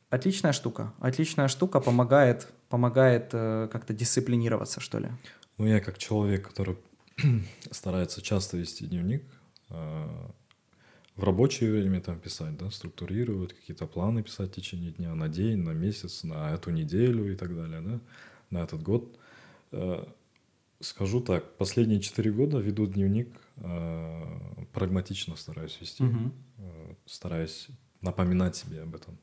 Отличная 0.09 0.53
штука. 0.53 0.93
Отличная 0.99 1.47
штука 1.47 1.79
помогает, 1.79 2.47
помогает 2.69 3.29
э, 3.33 3.67
как-то 3.71 3.93
дисциплинироваться, 3.93 4.79
что 4.79 4.97
ли. 4.97 5.09
Ну, 5.57 5.67
я 5.67 5.79
как 5.79 5.97
человек, 5.97 6.47
который 6.47 6.77
старается 7.71 8.21
часто 8.21 8.57
вести 8.57 8.85
дневник, 8.85 9.23
э, 9.69 10.29
в 11.15 11.23
рабочее 11.23 11.71
время 11.71 12.01
там 12.01 12.19
писать, 12.19 12.57
да, 12.57 12.69
структурировать, 12.69 13.53
какие-то 13.53 13.87
планы 13.87 14.21
писать 14.21 14.51
в 14.51 14.55
течение 14.55 14.91
дня, 14.91 15.15
на 15.15 15.29
день, 15.29 15.59
на 15.59 15.71
месяц, 15.71 16.23
на 16.23 16.53
эту 16.53 16.71
неделю 16.71 17.31
и 17.31 17.35
так 17.35 17.55
далее, 17.55 17.81
да, 17.81 17.99
на 18.49 18.63
этот 18.63 18.83
год. 18.83 19.17
Э, 19.71 20.05
скажу 20.81 21.21
так, 21.21 21.57
последние 21.57 22.01
четыре 22.01 22.31
года 22.31 22.57
веду 22.57 22.85
дневник, 22.85 23.29
э, 23.57 24.65
прагматично 24.73 25.37
стараюсь 25.37 25.79
вести, 25.79 26.03
угу. 26.03 26.31
стараюсь 27.05 27.69
напоминать 28.01 28.57
себе 28.57 28.81
об 28.81 28.93
этом. 28.93 29.17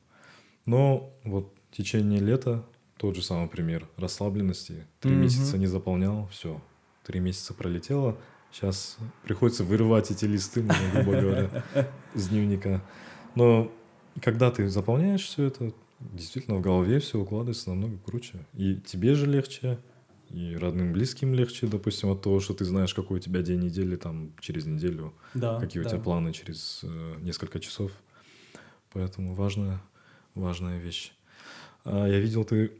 Но 0.65 1.15
вот 1.23 1.55
в 1.69 1.75
течение 1.75 2.19
лета 2.19 2.65
тот 2.97 3.15
же 3.15 3.21
самый 3.21 3.47
пример 3.47 3.87
расслабленности. 3.97 4.85
Три 4.99 5.11
угу. 5.13 5.21
месяца 5.21 5.57
не 5.57 5.67
заполнял, 5.67 6.27
все, 6.27 6.61
три 7.03 7.19
месяца 7.19 7.53
пролетело, 7.53 8.17
Сейчас 8.53 8.97
приходится 9.23 9.63
вырывать 9.63 10.11
эти 10.11 10.25
листы, 10.25 10.61
грубо 10.61 11.19
говоря, 11.19 11.63
с 12.13 12.27
дневника. 12.27 12.83
Но 13.33 13.71
когда 14.21 14.51
ты 14.51 14.69
заполняешь 14.69 15.23
все 15.23 15.45
это, 15.45 15.73
действительно 15.99 16.57
в 16.57 16.61
голове 16.61 16.99
все 16.99 17.19
укладывается 17.19 17.69
намного 17.71 17.97
круче. 17.97 18.45
И 18.53 18.75
тебе 18.75 19.15
же 19.15 19.25
легче, 19.25 19.79
и 20.29 20.55
родным, 20.55 20.93
близким 20.93 21.33
легче, 21.33 21.65
допустим, 21.65 22.11
от 22.11 22.21
того, 22.21 22.39
что 22.39 22.53
ты 22.53 22.63
знаешь, 22.63 22.93
какой 22.93 23.17
у 23.17 23.19
тебя 23.19 23.41
день 23.41 23.59
недели, 23.59 23.95
там, 23.95 24.33
через 24.39 24.67
неделю, 24.67 25.15
да, 25.33 25.59
какие 25.59 25.81
да. 25.81 25.87
у 25.87 25.91
тебя 25.91 26.01
планы 26.01 26.31
через 26.31 26.81
э, 26.83 27.15
несколько 27.21 27.59
часов. 27.59 27.91
Поэтому 28.91 29.33
важная, 29.33 29.81
важная 30.35 30.77
вещь. 30.77 31.11
А 31.85 32.05
я 32.07 32.19
видел, 32.19 32.45
ты 32.45 32.71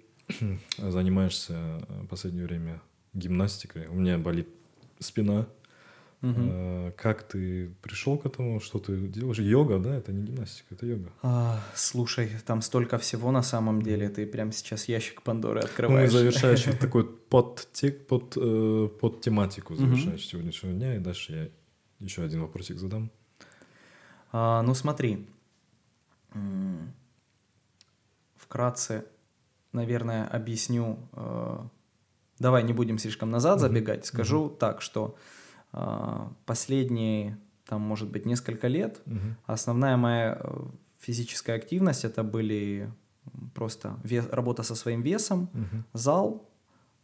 занимаешься 0.78 1.86
в 1.88 2.08
последнее 2.08 2.46
время 2.46 2.82
гимнастикой. 3.14 3.88
У 3.88 3.96
меня 3.96 4.18
болит 4.18 4.48
спина, 5.00 5.48
Угу. 6.24 6.94
Как 6.96 7.24
ты 7.24 7.76
пришел 7.82 8.18
к 8.18 8.26
этому, 8.26 8.62
что 8.62 8.80
ты 8.80 8.96
делаешь? 9.08 9.40
Йога, 9.40 9.78
да, 9.78 9.94
это 9.94 10.14
не 10.14 10.24
гимнастика, 10.24 10.74
это 10.74 10.86
йога. 10.86 11.12
А, 11.22 11.62
слушай, 11.76 12.32
там 12.46 12.62
столько 12.62 12.98
всего 12.98 13.30
на 13.32 13.44
самом 13.44 13.82
деле, 13.82 14.08
ты 14.08 14.26
прям 14.26 14.54
сейчас 14.54 14.88
ящик 14.88 15.22
Пандоры 15.22 15.60
открываешь. 15.60 16.14
Ну, 16.14 16.20
завершаешь 16.20 16.66
вот 16.66 16.80
такой 16.80 17.06
под, 17.06 17.68
под, 18.08 18.38
э, 18.38 18.90
под 19.02 19.20
тематику 19.20 19.76
завершаешь 19.76 20.26
сегодняшнего 20.26 20.74
дня, 20.74 20.96
и 20.96 21.00
дальше 21.00 21.34
я 21.34 21.50
еще 22.00 22.24
один 22.24 22.42
вопросик 22.42 22.78
задам. 22.78 23.12
А, 24.32 24.62
ну 24.62 24.74
смотри, 24.76 25.28
вкратце, 28.38 29.04
наверное, 29.74 30.28
объясню. 30.28 30.98
Э, 31.14 31.60
давай 32.40 32.64
не 32.64 32.74
будем 32.74 32.98
слишком 32.98 33.32
назад 33.32 33.60
забегать, 33.60 34.06
скажу 34.06 34.50
так, 34.50 34.82
что 34.82 35.16
а, 35.72 36.32
последние, 36.46 37.38
там, 37.66 37.82
может 37.82 38.10
быть, 38.10 38.26
несколько 38.26 38.68
лет 38.68 39.02
угу. 39.06 39.36
основная 39.48 39.98
моя 39.98 40.38
э, 40.40 40.62
физическая 41.00 41.56
активность 41.56 42.06
это 42.06 42.24
были 42.24 42.92
просто 43.56 43.98
вес, 44.04 44.28
работа 44.32 44.64
со 44.64 44.76
своим 44.76 45.02
весом, 45.02 45.50
угу. 45.54 45.84
зал, 45.94 46.50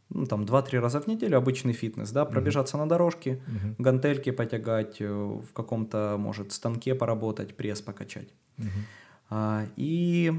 ну, 0.10 0.26
там, 0.26 0.44
2-3 0.44 0.80
раза 0.80 1.00
в 1.00 1.08
неделю, 1.08 1.38
обычный 1.38 1.74
фитнес, 1.74 2.12
да, 2.12 2.26
пробежаться 2.26 2.78
угу. 2.78 2.84
на 2.84 2.90
дорожке, 2.90 3.42
угу. 3.48 3.76
гантельки 3.84 4.32
потягать, 4.32 4.98
э, 5.02 5.08
в 5.08 5.52
каком-то, 5.54 6.18
может, 6.20 6.52
станке 6.52 6.94
поработать, 6.94 7.56
пресс 7.56 7.82
покачать. 7.82 8.30
Угу. 8.58 8.68
А, 9.32 9.66
и, 9.78 10.34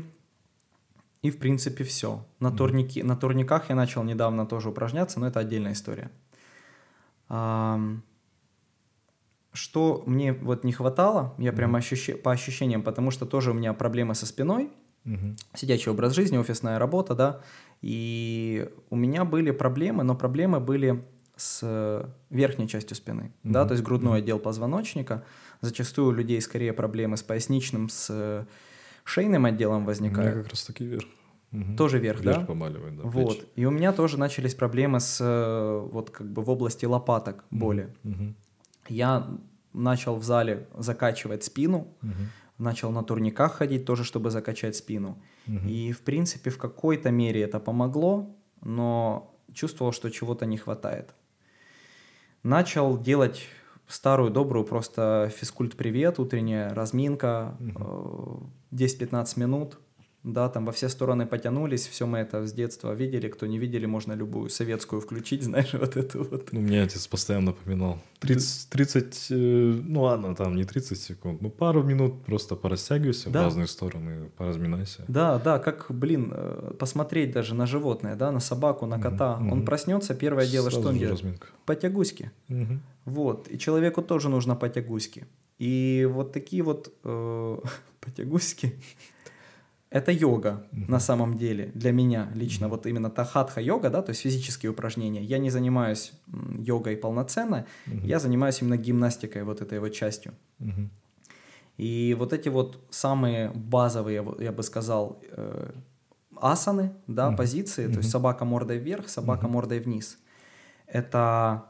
и, 1.23 1.31
в 1.31 1.39
принципе, 1.39 1.85
все. 1.85 2.25
На, 2.39 2.49
угу. 2.49 2.57
турники, 2.57 3.03
на 3.03 3.17
турниках 3.17 3.69
я 3.69 3.75
начал 3.75 4.03
недавно 4.03 4.47
тоже 4.47 4.71
упражняться, 4.71 5.21
но 5.21 5.27
это 5.27 5.41
отдельная 5.41 5.73
история. 5.73 6.11
Что 9.53 10.03
мне 10.07 10.33
вот 10.33 10.65
не 10.65 10.73
хватало, 10.73 11.35
я 11.39 11.53
прям 11.53 11.75
ощущ... 11.77 12.11
по 12.23 12.33
ощущениям, 12.33 12.83
потому 12.83 13.11
что 13.11 13.27
тоже 13.27 13.51
у 13.51 13.55
меня 13.55 13.75
проблемы 13.75 14.15
со 14.15 14.25
спиной, 14.25 14.71
угу. 15.05 15.37
сидячий 15.55 15.91
образ 15.91 16.15
жизни, 16.15 16.39
офисная 16.39 16.79
работа, 16.79 17.15
да, 17.15 17.41
и 17.83 18.71
у 18.91 18.97
меня 18.97 19.25
были 19.25 19.51
проблемы, 19.51 20.05
но 20.05 20.15
проблемы 20.15 20.61
были 20.61 21.05
с 21.37 22.09
верхней 22.31 22.69
частью 22.69 22.97
спины, 22.97 23.33
угу. 23.45 23.53
да, 23.53 23.67
то 23.67 23.73
есть 23.73 23.85
грудной 23.85 24.21
отдел 24.21 24.39
позвоночника. 24.39 25.25
Зачастую 25.61 26.09
у 26.09 26.13
людей 26.13 26.41
скорее 26.41 26.73
проблемы 26.73 27.17
с 27.17 27.23
поясничным, 27.23 27.91
с 27.91 28.47
шейным 29.11 29.45
отделом 29.45 29.85
возникают. 29.85 30.31
У 30.31 30.35
меня 30.35 30.43
как 30.43 30.53
раз 30.53 30.65
таки 30.65 30.85
верх. 30.85 31.07
Угу. 31.53 31.77
Тоже 31.77 31.99
вверх, 31.99 32.21
вверх 32.21 32.41
да? 32.41 32.47
помаливает, 32.47 32.97
да. 32.97 33.03
Вот. 33.03 33.39
Плечи. 33.39 33.47
И 33.57 33.65
у 33.65 33.71
меня 33.71 33.93
тоже 33.93 34.19
начались 34.19 34.55
проблемы 34.55 35.01
с 35.01 35.21
вот 35.93 36.11
как 36.11 36.31
бы 36.31 36.43
в 36.43 36.51
области 36.51 36.87
лопаток 36.87 37.45
боли. 37.51 37.95
Угу 38.05 38.35
я 38.91 39.31
начал 39.73 40.17
в 40.17 40.25
зале 40.25 40.69
закачивать 40.77 41.45
спину, 41.45 41.89
угу. 42.03 42.13
начал 42.59 42.91
на 42.91 43.03
турниках 43.03 43.55
ходить 43.55 43.85
тоже, 43.85 44.05
чтобы 44.05 44.31
закачать 44.31 44.77
спину. 44.77 45.23
Угу. 45.47 45.69
И, 45.69 45.93
в 45.93 46.03
принципе, 46.03 46.51
в 46.51 46.59
какой-то 46.59 47.11
мере 47.11 47.43
это 47.43 47.61
помогло, 47.61 48.37
но 48.61 49.35
чувствовал, 49.55 49.93
что 49.93 50.11
чего-то 50.11 50.45
не 50.45 50.59
хватает. 50.59 51.15
Начал 52.43 52.99
делать 52.99 53.47
старую 53.91 54.31
добрую 54.31 54.65
просто 54.65 55.31
физкульт-привет, 55.37 56.19
утренняя 56.19 56.73
разминка, 56.75 57.57
угу. 57.61 58.51
10-15 58.73 59.39
минут– 59.39 59.79
да, 60.23 60.49
там 60.49 60.67
во 60.67 60.73
все 60.73 60.89
стороны 60.89 61.27
потянулись, 61.27 61.87
все 61.87 62.07
мы 62.07 62.19
это 62.19 62.47
с 62.47 62.53
детства 62.53 62.93
видели, 62.93 63.29
кто 63.29 63.47
не 63.47 63.59
видели, 63.59 63.87
можно 63.87 64.13
любую 64.13 64.51
советскую 64.51 65.01
включить, 65.01 65.43
знаешь, 65.45 65.73
вот 65.73 65.97
эту 65.97 66.25
вот. 66.25 66.53
Ну, 66.53 66.61
мне 66.61 66.83
отец 66.83 67.07
постоянно 67.07 67.47
напоминал. 67.47 67.99
30, 68.19 68.69
30 68.69 69.27
э, 69.31 69.35
ну 69.35 70.03
ладно, 70.03 70.35
там 70.35 70.57
не 70.57 70.65
30 70.65 70.99
секунд, 70.99 71.41
ну 71.41 71.49
пару 71.49 71.83
минут 71.83 72.23
просто 72.25 72.55
порастягивайся 72.55 73.31
да. 73.31 73.41
в 73.41 73.45
разные 73.45 73.67
стороны, 73.67 74.29
поразминайся. 74.37 75.05
Да, 75.09 75.39
да, 75.39 75.59
как, 75.59 75.87
блин, 75.89 76.31
э, 76.35 76.75
посмотреть 76.79 77.33
даже 77.33 77.55
на 77.55 77.67
животное, 77.67 78.17
да, 78.17 78.31
на 78.31 78.41
собаку, 78.41 78.85
на 78.87 79.01
кота. 79.01 79.39
Угу, 79.39 79.53
Он 79.53 79.65
проснется, 79.65 80.15
первое 80.15 80.47
дело, 80.47 80.69
Сразу 80.69 80.81
что 80.83 80.89
он 80.91 80.99
делает? 80.99 81.21
Разминка. 81.21 81.47
Потягуськи. 81.65 82.31
Угу. 82.51 82.79
Вот, 83.07 83.49
и 83.51 83.59
человеку 83.59 84.03
тоже 84.03 84.29
нужно 84.29 84.55
потягуськи. 84.55 85.27
И 85.59 86.07
вот 86.11 86.33
такие 86.33 86.63
вот 86.63 86.93
э, 87.05 87.59
потягуськи 88.01 88.75
это 89.91 90.13
йога 90.13 90.67
на 90.71 91.01
самом 91.01 91.37
деле 91.37 91.73
для 91.75 91.91
меня 91.93 92.31
лично. 92.35 92.69
Вот 92.69 92.87
именно 92.87 93.11
та 93.11 93.25
хатха 93.25 93.61
йога 93.61 93.91
да 93.91 94.03
то 94.03 94.11
есть 94.11 94.23
физические 94.23 94.71
упражнения. 94.71 95.23
Я 95.23 95.39
не 95.39 95.51
занимаюсь 95.51 96.13
йогой 96.59 96.97
полноценно 96.97 97.67
я 97.87 98.21
занимаюсь 98.21 98.63
именно 98.63 98.77
гимнастикой 98.77 99.43
вот 99.43 99.61
этой 99.61 99.81
вот 99.81 99.93
частью. 99.93 100.33
И 101.77 102.15
вот 102.19 102.33
эти 102.33 102.49
вот 102.49 102.79
самые 102.91 103.51
базовые 103.51 104.25
я 104.39 104.53
бы 104.53 104.63
сказал 104.63 105.23
э, 105.33 105.73
асаны 106.37 106.93
да 107.07 107.33
позиции 107.33 107.87
то 107.87 107.99
есть 107.99 108.11
собака 108.11 108.45
мордой 108.45 108.79
вверх 108.79 109.09
собака 109.09 109.49
мордой 109.49 109.81
вниз. 109.81 110.19
Это 110.87 111.65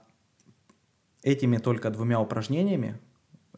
этими 1.23 1.57
только 1.59 1.91
двумя 1.91 2.21
упражнениями 2.21 2.99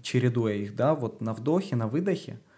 чередуя 0.02 0.54
их 0.54 0.76
да 0.76 0.94
вот 0.94 1.20
на 1.20 1.32
вдохе 1.34 1.74
на 1.74 1.88
выдохе. 1.88 2.32
Э, 2.32 2.51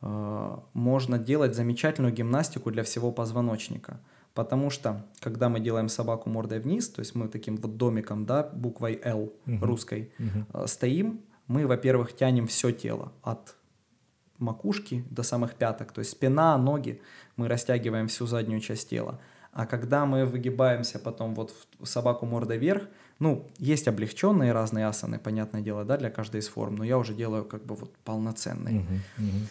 можно 0.00 1.18
делать 1.18 1.54
замечательную 1.54 2.12
гимнастику 2.12 2.70
для 2.70 2.82
всего 2.82 3.12
позвоночника. 3.12 4.00
Потому 4.34 4.68
что, 4.68 5.06
когда 5.20 5.48
мы 5.48 5.60
делаем 5.60 5.88
собаку 5.88 6.28
мордой 6.28 6.60
вниз, 6.60 6.90
то 6.90 7.00
есть 7.00 7.14
мы 7.14 7.28
таким 7.28 7.56
вот 7.56 7.78
домиком, 7.78 8.26
да, 8.26 8.42
буквой 8.42 9.00
L 9.02 9.32
uh-huh. 9.46 9.60
русской, 9.64 10.12
uh-huh. 10.18 10.66
стоим, 10.66 11.22
мы, 11.48 11.66
во-первых, 11.66 12.14
тянем 12.14 12.46
все 12.46 12.70
тело 12.70 13.12
от 13.22 13.56
макушки 14.38 15.04
до 15.10 15.22
самых 15.22 15.54
пяток, 15.54 15.92
то 15.92 16.00
есть 16.00 16.10
спина, 16.10 16.58
ноги, 16.58 17.00
мы 17.36 17.48
растягиваем 17.48 18.08
всю 18.08 18.26
заднюю 18.26 18.60
часть 18.60 18.90
тела. 18.90 19.18
А 19.52 19.64
когда 19.64 20.04
мы 20.04 20.26
выгибаемся 20.26 20.98
потом 20.98 21.34
вот 21.34 21.54
в 21.78 21.86
собаку 21.86 22.26
мордой 22.26 22.58
вверх, 22.58 22.82
ну, 23.18 23.48
есть 23.56 23.88
облегченные 23.88 24.52
разные 24.52 24.86
асаны, 24.86 25.18
понятное 25.18 25.62
дело, 25.62 25.86
да, 25.86 25.96
для 25.96 26.10
каждой 26.10 26.40
из 26.40 26.48
форм, 26.48 26.76
но 26.76 26.84
я 26.84 26.98
уже 26.98 27.14
делаю 27.14 27.46
как 27.46 27.64
бы 27.64 27.74
вот 27.74 27.96
полноценные. 28.04 28.80
Uh-huh, 28.80 28.98
uh-huh. 29.18 29.46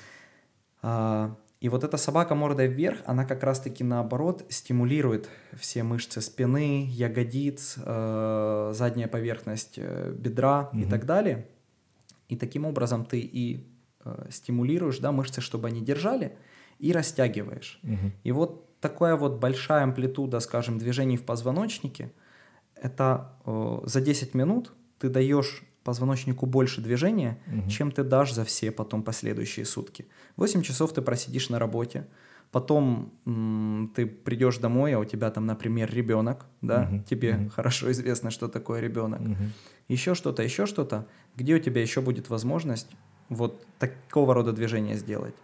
А, 0.87 1.35
и 1.61 1.69
вот 1.69 1.83
эта 1.83 1.97
собака 1.97 2.35
мордой 2.35 2.67
вверх, 2.67 2.99
она 3.05 3.25
как 3.25 3.41
раз-таки 3.43 3.83
наоборот 3.83 4.45
стимулирует 4.49 5.29
все 5.57 5.81
мышцы 5.81 6.21
спины, 6.21 6.85
ягодиц, 6.87 7.77
э, 7.83 8.71
задняя 8.75 9.07
поверхность 9.07 9.75
э, 9.77 10.13
бедра 10.15 10.69
угу. 10.71 10.81
и 10.81 10.85
так 10.85 11.07
далее. 11.07 11.47
И 12.29 12.35
таким 12.35 12.65
образом 12.65 13.03
ты 13.03 13.19
и 13.19 13.67
э, 14.03 14.27
стимулируешь 14.29 14.99
да, 14.99 15.11
мышцы, 15.11 15.41
чтобы 15.41 15.69
они 15.69 15.81
держали, 15.81 16.37
и 16.77 16.91
растягиваешь. 16.91 17.79
Угу. 17.81 18.11
И 18.23 18.31
вот 18.31 18.79
такая 18.79 19.15
вот 19.15 19.39
большая 19.39 19.85
амплитуда, 19.85 20.39
скажем, 20.41 20.77
движений 20.77 21.17
в 21.17 21.25
позвоночнике, 21.25 22.11
это 22.75 23.31
за 23.85 24.01
10 24.01 24.35
минут 24.35 24.71
ты 24.99 25.09
даешь 25.09 25.63
позвоночнику 25.85 26.47
больше 26.47 26.81
движения, 26.81 27.37
угу. 27.47 27.69
чем 27.69 27.91
ты 27.91 28.03
дашь 28.03 28.33
за 28.33 28.43
все 28.43 28.71
потом 28.71 29.03
последующие 29.03 29.65
сутки. 29.65 30.07
8 30.35 30.63
часов 30.63 30.91
ты 30.93 31.01
просидишь 31.01 31.49
на 31.49 31.59
работе, 31.59 32.07
потом 32.51 33.13
м, 33.25 33.91
ты 33.95 34.07
придешь 34.07 34.57
домой, 34.57 34.93
а 34.95 34.99
у 34.99 35.05
тебя 35.05 35.29
там, 35.29 35.45
например, 35.45 35.93
ребенок, 35.93 36.47
да, 36.61 36.89
угу. 36.91 37.03
тебе 37.03 37.35
угу. 37.35 37.49
хорошо 37.49 37.91
известно, 37.91 38.31
что 38.31 38.47
такое 38.47 38.81
ребенок, 38.81 39.21
угу. 39.21 39.35
еще 39.87 40.15
что-то, 40.15 40.41
еще 40.41 40.65
что-то, 40.65 41.05
где 41.35 41.53
у 41.53 41.59
тебя 41.59 41.81
еще 41.81 42.01
будет 42.01 42.29
возможность 42.29 42.89
вот 43.29 43.63
такого 43.77 44.33
рода 44.33 44.53
движения 44.53 44.97
сделать. 44.97 45.35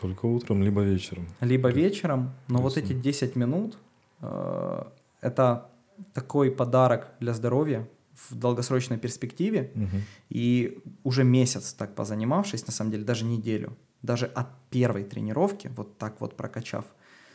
Только 0.00 0.24
утром, 0.24 0.62
либо 0.62 0.80
вечером. 0.80 1.26
Либо 1.40 1.68
вечером, 1.68 2.32
но 2.48 2.60
вот 2.60 2.78
эти 2.78 2.94
10 2.94 3.36
минут 3.36 3.76
э, 4.20 4.82
это 5.20 5.70
такой 6.14 6.50
подарок 6.50 7.08
для 7.20 7.34
здоровья, 7.34 7.86
в 8.16 8.34
долгосрочной 8.34 8.98
перспективе, 8.98 9.70
угу. 9.74 9.96
и 10.28 10.78
уже 11.04 11.24
месяц 11.24 11.72
так 11.72 11.94
позанимавшись, 11.94 12.66
на 12.66 12.72
самом 12.72 12.90
деле 12.90 13.04
даже 13.04 13.24
неделю, 13.24 13.76
даже 14.02 14.26
от 14.26 14.48
первой 14.70 15.04
тренировки, 15.04 15.70
вот 15.76 15.98
так 15.98 16.20
вот 16.20 16.36
прокачав 16.36 16.84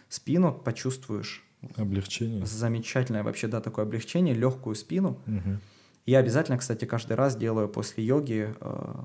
спину, 0.10 0.54
почувствуешь 0.54 1.44
облегчение. 1.76 2.46
Замечательное 2.46 3.24
вообще, 3.24 3.48
да, 3.48 3.62
такое 3.62 3.86
облегчение, 3.86 4.34
легкую 4.34 4.76
спину. 4.76 5.20
Угу. 5.28 5.60
Я 6.06 6.20
обязательно, 6.20 6.58
кстати, 6.58 6.86
каждый 6.86 7.14
раз 7.14 7.36
делаю 7.36 7.70
после 7.70 8.04
йоги 8.04 8.54
э, 8.60 8.96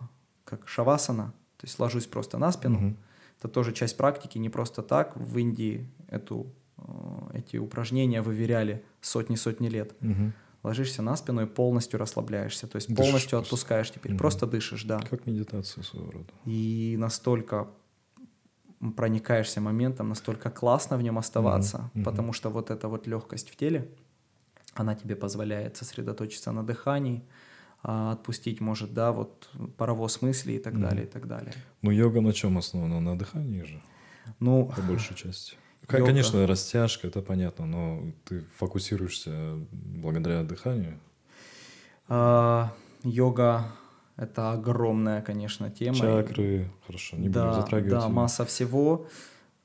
как 0.44 0.66
шавасана, 0.66 1.34
то 1.58 1.66
есть 1.66 1.78
ложусь 1.78 2.06
просто 2.06 2.38
на 2.38 2.50
спину. 2.52 2.78
Угу. 2.78 2.96
Это 3.38 3.48
тоже 3.48 3.72
часть 3.72 3.96
практики, 3.96 4.38
не 4.38 4.48
просто 4.48 4.82
так. 4.82 5.14
В 5.16 5.36
Индии 5.38 5.86
эту, 6.08 6.54
э, 6.78 6.82
эти 7.34 7.58
упражнения 7.58 8.22
выверяли 8.22 8.82
сотни-сотни 9.02 9.68
лет. 9.68 9.94
Угу 10.00 10.32
ложишься 10.66 11.02
на 11.02 11.16
спину 11.16 11.42
и 11.42 11.46
полностью 11.46 11.98
расслабляешься, 12.00 12.66
то 12.66 12.76
есть 12.76 12.88
дышишь 12.88 13.04
полностью 13.04 13.30
просто. 13.30 13.46
отпускаешь 13.46 13.90
теперь, 13.90 14.12
угу. 14.12 14.18
просто 14.18 14.46
дышишь, 14.46 14.84
да. 14.84 14.98
Как 14.98 15.26
медитация 15.26 15.84
своего 15.84 16.10
рода. 16.10 16.32
И 16.44 16.96
настолько 16.98 17.68
проникаешься 18.96 19.60
моментом, 19.60 20.08
настолько 20.08 20.50
классно 20.50 20.96
в 20.96 21.02
нем 21.02 21.18
оставаться, 21.18 21.90
угу. 21.94 22.04
потому 22.04 22.32
что 22.32 22.50
вот 22.50 22.70
эта 22.70 22.88
вот 22.88 23.06
легкость 23.06 23.48
в 23.50 23.56
теле, 23.56 23.88
она 24.74 24.94
тебе 24.94 25.14
позволяет 25.14 25.76
сосредоточиться 25.76 26.52
на 26.52 26.62
дыхании, 26.62 27.22
а, 27.82 28.12
отпустить 28.12 28.60
может, 28.60 28.92
да, 28.92 29.12
вот 29.12 29.48
паровоз 29.76 30.20
мыслей 30.22 30.56
и 30.56 30.58
так 30.58 30.74
угу. 30.74 30.82
далее, 30.82 31.04
и 31.04 31.08
так 31.08 31.26
далее. 31.28 31.54
Ну, 31.82 31.92
йога 31.92 32.20
на 32.20 32.32
чем 32.32 32.58
основана? 32.58 33.00
На 33.00 33.16
дыхании 33.16 33.62
же? 33.62 33.80
Ну, 34.40 34.72
по 34.76 34.82
большей 34.82 35.16
части. 35.16 35.56
Йога. 35.92 36.06
Конечно, 36.06 36.46
растяжка, 36.46 37.06
это 37.06 37.22
понятно, 37.22 37.66
но 37.66 38.02
ты 38.24 38.44
фокусируешься 38.56 39.56
благодаря 39.70 40.42
дыханию. 40.42 40.98
А, 42.08 42.72
йога— 43.02 43.66
это 44.16 44.52
огромная, 44.52 45.22
конечно, 45.22 45.70
тема. 45.70 45.96
Чакры, 45.96 46.70
хорошо, 46.86 47.16
не 47.16 47.28
да, 47.28 47.46
будем 47.46 47.60
затрагивать. 47.60 47.92
Да, 47.92 48.08
масса 48.08 48.44
всего. 48.44 49.06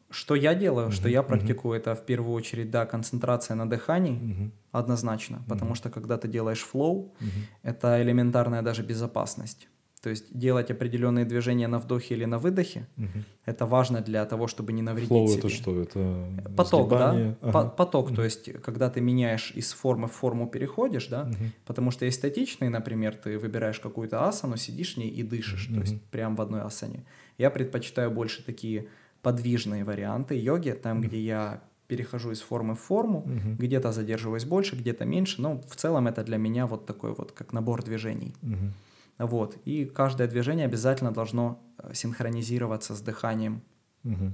Что 0.10 0.36
я 0.36 0.54
делаю, 0.56 0.88
угу, 0.88 0.94
что 0.94 1.08
я 1.08 1.24
практикую, 1.24 1.72
угу. 1.72 1.80
это 1.80 1.96
в 1.96 2.06
первую 2.06 2.34
очередь, 2.36 2.70
да, 2.70 2.86
концентрация 2.86 3.56
на 3.56 3.70
дыхании, 3.70 4.18
угу. 4.18 4.52
однозначно, 4.74 5.42
потому 5.48 5.72
угу. 5.72 5.76
что 5.76 5.90
когда 5.90 6.18
ты 6.18 6.28
делаешь 6.28 6.62
флоу, 6.62 6.96
угу. 6.96 7.30
это 7.64 8.02
элементарная 8.02 8.62
даже 8.62 8.84
безопасность. 8.84 9.70
То 10.02 10.10
есть 10.10 10.36
делать 10.36 10.72
определенные 10.72 11.26
движения 11.26 11.68
на 11.68 11.78
вдохе 11.78 12.16
или 12.16 12.26
на 12.26 12.40
выдохе, 12.40 12.88
угу. 12.98 13.24
это 13.46 13.68
важно 13.68 14.02
для 14.02 14.26
того, 14.26 14.48
чтобы 14.48 14.74
не 14.74 14.82
навредить 14.82 15.10
Флоу 15.10 15.28
себе. 15.28 15.38
это 15.38 15.50
что? 15.50 15.82
Это 15.82 16.52
поток, 16.58 16.90
сгибание? 16.90 17.38
да? 17.40 17.50
Ага. 17.50 17.70
Поток, 17.70 18.08
угу. 18.08 18.16
то 18.16 18.24
есть 18.24 18.52
когда 18.64 18.90
ты 18.90 19.00
меняешь 19.00 19.52
из 19.52 19.74
формы 19.74 20.08
в 20.08 20.14
форму 20.14 20.48
переходишь, 20.48 21.08
да? 21.08 21.24
Угу. 21.24 21.52
Потому 21.66 21.92
что 21.92 22.06
есть 22.06 22.18
статичные, 22.18 22.72
например, 22.72 23.16
ты 23.16 23.38
выбираешь 23.38 23.80
какую-то 23.80 24.28
асану, 24.28 24.58
сидишь 24.58 24.96
в 24.96 24.98
ней 24.98 25.10
и 25.10 25.22
дышишь, 25.22 25.68
угу. 25.68 25.76
то 25.76 25.82
есть 25.82 26.02
прям 26.10 26.36
в 26.36 26.42
одной 26.42 26.62
асане. 26.62 27.06
Я 27.38 27.52
предпочитаю 27.52 28.10
больше 28.10 28.44
такие 28.44 28.88
подвижные 29.22 29.84
варианты 29.84 30.36
йоги, 30.36 30.72
там, 30.72 30.98
угу. 30.98 31.08
где 31.08 31.22
я 31.22 31.62
перехожу 31.86 32.32
из 32.32 32.42
формы 32.42 32.74
в 32.74 32.80
форму, 32.80 33.20
угу. 33.20 33.56
где-то 33.60 33.92
задерживаюсь 33.92 34.46
больше, 34.46 34.76
где-то 34.76 35.06
меньше, 35.06 35.42
но 35.42 35.62
в 35.68 35.76
целом 35.76 36.08
это 36.08 36.24
для 36.24 36.38
меня 36.38 36.66
вот 36.66 36.88
такой 36.88 37.14
вот 37.14 37.34
как 37.34 37.54
набор 37.54 37.84
движений. 37.84 38.34
Угу. 38.42 38.74
Вот. 39.22 39.58
И 39.66 39.86
каждое 39.86 40.28
движение 40.28 40.66
обязательно 40.66 41.12
должно 41.12 41.60
э, 41.78 41.94
синхронизироваться 41.94 42.96
с 42.96 43.02
дыханием. 43.02 43.62
Угу. 44.04 44.34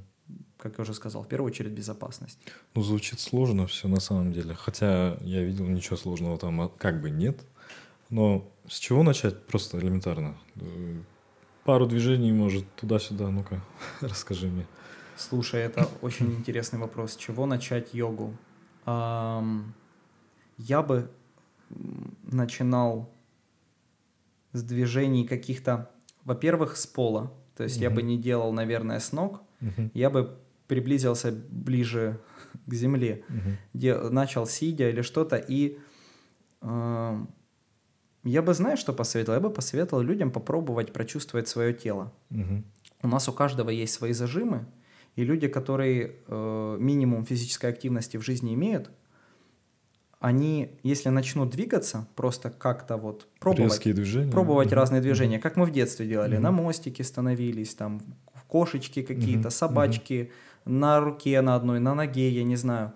Как 0.58 0.78
я 0.78 0.82
уже 0.82 0.93
сказал, 0.93 1.23
в 1.23 1.28
первую 1.28 1.52
очередь 1.52 1.73
безопасность. 1.73 2.39
Ну, 2.73 2.82
звучит 2.82 3.19
сложно 3.19 3.67
все 3.67 3.88
на 3.89 4.00
самом 4.00 4.32
деле. 4.32 4.56
Хотя 4.56 5.17
я 5.21 5.43
видел, 5.43 5.65
ничего 5.65 5.97
сложного 5.97 6.38
там 6.38 6.62
а, 6.62 6.69
как 6.69 7.02
бы 7.02 7.10
нет. 7.10 7.45
Но 8.10 8.50
с 8.67 8.80
чего 8.80 9.04
начать? 9.04 9.45
Просто 9.45 9.78
элементарно. 9.78 10.38
Э, 10.56 11.02
пару 11.65 11.86
движений, 11.86 12.32
может, 12.32 12.65
туда-сюда. 12.76 13.30
Ну-ка, 13.30 13.62
расскажи 14.02 14.47
мне. 14.47 14.65
Слушай, 15.17 15.62
это 15.63 15.89
очень 16.02 16.32
интересный 16.34 16.80
вопрос. 16.80 17.13
С 17.13 17.15
чего 17.17 17.45
начать 17.45 17.93
йогу? 17.93 18.34
Я 18.86 20.82
бы 20.82 21.10
начинал 22.23 23.10
с 24.53 24.63
движений 24.63 25.25
каких-то, 25.25 25.91
во-первых, 26.23 26.77
с 26.77 26.88
пола. 26.88 27.33
То 27.55 27.63
есть 27.63 27.79
mm-hmm. 27.79 27.83
я 27.83 27.89
бы 27.89 28.01
не 28.01 28.17
делал, 28.17 28.51
наверное, 28.53 28.99
с 28.99 29.12
ног. 29.12 29.41
Mm-hmm. 29.62 29.91
Я 29.93 30.10
бы 30.10 30.38
приблизился 30.67 31.31
ближе 31.31 32.19
к 32.65 32.73
земле, 32.73 33.23
mm-hmm. 33.29 33.55
где 33.73 33.97
начал 33.97 34.45
сидя 34.45 34.89
или 34.89 35.01
что-то. 35.01 35.38
И 35.38 35.79
э, 36.62 37.25
я 38.23 38.41
бы, 38.41 38.53
знаешь, 38.53 38.79
что 38.79 38.93
посоветовал? 38.93 39.38
Я 39.38 39.41
бы 39.41 39.53
посоветовал 39.53 40.03
людям 40.03 40.31
попробовать 40.31 40.93
прочувствовать 40.93 41.47
свое 41.47 41.73
тело. 41.73 42.13
Mm-hmm. 42.29 42.63
У 43.03 43.07
нас 43.07 43.29
у 43.29 43.33
каждого 43.33 43.69
есть 43.69 43.93
свои 43.93 44.13
зажимы, 44.13 44.65
и 45.15 45.23
люди, 45.23 45.47
которые 45.47 46.15
э, 46.27 46.77
минимум 46.79 47.25
физической 47.25 47.69
активности 47.69 48.17
в 48.17 48.21
жизни 48.21 48.53
имеют, 48.53 48.91
они, 50.19 50.71
если 50.84 51.10
начнут 51.10 51.51
двигаться, 51.51 52.08
просто 52.15 52.49
как-то 52.49 52.97
вот 52.97 53.27
пробовать, 53.39 53.84
движения. 53.84 54.32
пробовать 54.32 54.69
mm-hmm. 54.69 54.75
разные 54.75 55.01
движения, 55.01 55.39
как 55.39 55.56
мы 55.58 55.65
в 55.65 55.71
детстве 55.71 56.08
делали, 56.08 56.38
mm-hmm. 56.38 56.41
на 56.41 56.51
мостике 56.51 57.03
становились, 57.03 57.75
там 57.75 58.01
кошечки 58.47 59.03
какие-то, 59.03 59.49
mm-hmm. 59.49 59.51
собачки, 59.51 60.32
mm-hmm. 60.65 60.71
на 60.71 60.99
руке 60.99 61.41
на 61.41 61.56
одной, 61.56 61.80
на 61.80 61.93
ноге, 61.93 62.30
я 62.30 62.43
не 62.43 62.56
знаю. 62.56 62.93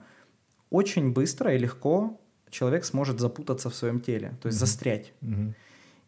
Очень 0.70 1.14
быстро 1.14 1.54
и 1.54 1.60
легко 1.60 2.20
человек 2.50 2.86
сможет 2.86 3.20
запутаться 3.20 3.70
в 3.70 3.76
своем 3.76 4.00
теле, 4.00 4.34
то 4.42 4.48
есть 4.48 4.58
mm-hmm. 4.58 4.60
застрять. 4.60 5.14
Mm-hmm. 5.22 5.54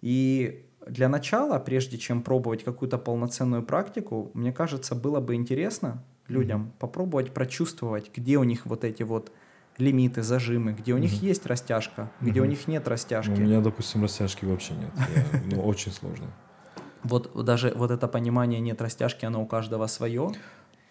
И 0.02 0.65
для 0.88 1.10
начала, 1.10 1.60
прежде 1.60 1.97
чем 1.97 2.23
пробовать 2.23 2.63
какую-то 2.63 2.97
полноценную 2.97 3.63
практику, 3.63 4.32
мне 4.34 4.52
кажется, 4.52 4.95
было 4.95 5.19
бы 5.19 5.36
интересно 5.36 6.04
людям, 6.28 6.63
mm-hmm. 6.63 6.80
попробовать 6.80 7.34
прочувствовать, 7.34 8.10
где 8.15 8.38
у 8.38 8.43
них 8.43 8.65
вот 8.65 8.84
эти 8.84 9.04
вот 9.04 9.32
лимиты, 9.77 10.23
зажимы, 10.23 10.73
где 10.73 10.93
у 10.93 10.97
них 10.97 11.13
mm-hmm. 11.13 11.27
есть 11.27 11.45
растяжка, 11.45 12.01
mm-hmm. 12.01 12.29
где 12.29 12.41
у 12.41 12.45
них 12.45 12.67
нет 12.67 12.88
растяжки. 12.88 13.31
Ну, 13.31 13.38
у 13.38 13.39
меня, 13.39 13.62
допустим, 13.62 14.03
растяжки 14.03 14.45
вообще 14.45 14.73
нет. 14.73 14.91
Я, 15.15 15.55
ну, 15.55 15.62
очень 15.63 15.91
сложно. 15.91 16.27
Вот 17.03 17.31
даже 17.43 17.73
вот 17.75 17.91
это 17.91 18.07
понимание 18.07 18.59
нет 18.59 18.81
растяжки, 18.81 19.25
оно 19.25 19.41
у 19.41 19.45
каждого 19.45 19.88
свое. 19.88 20.31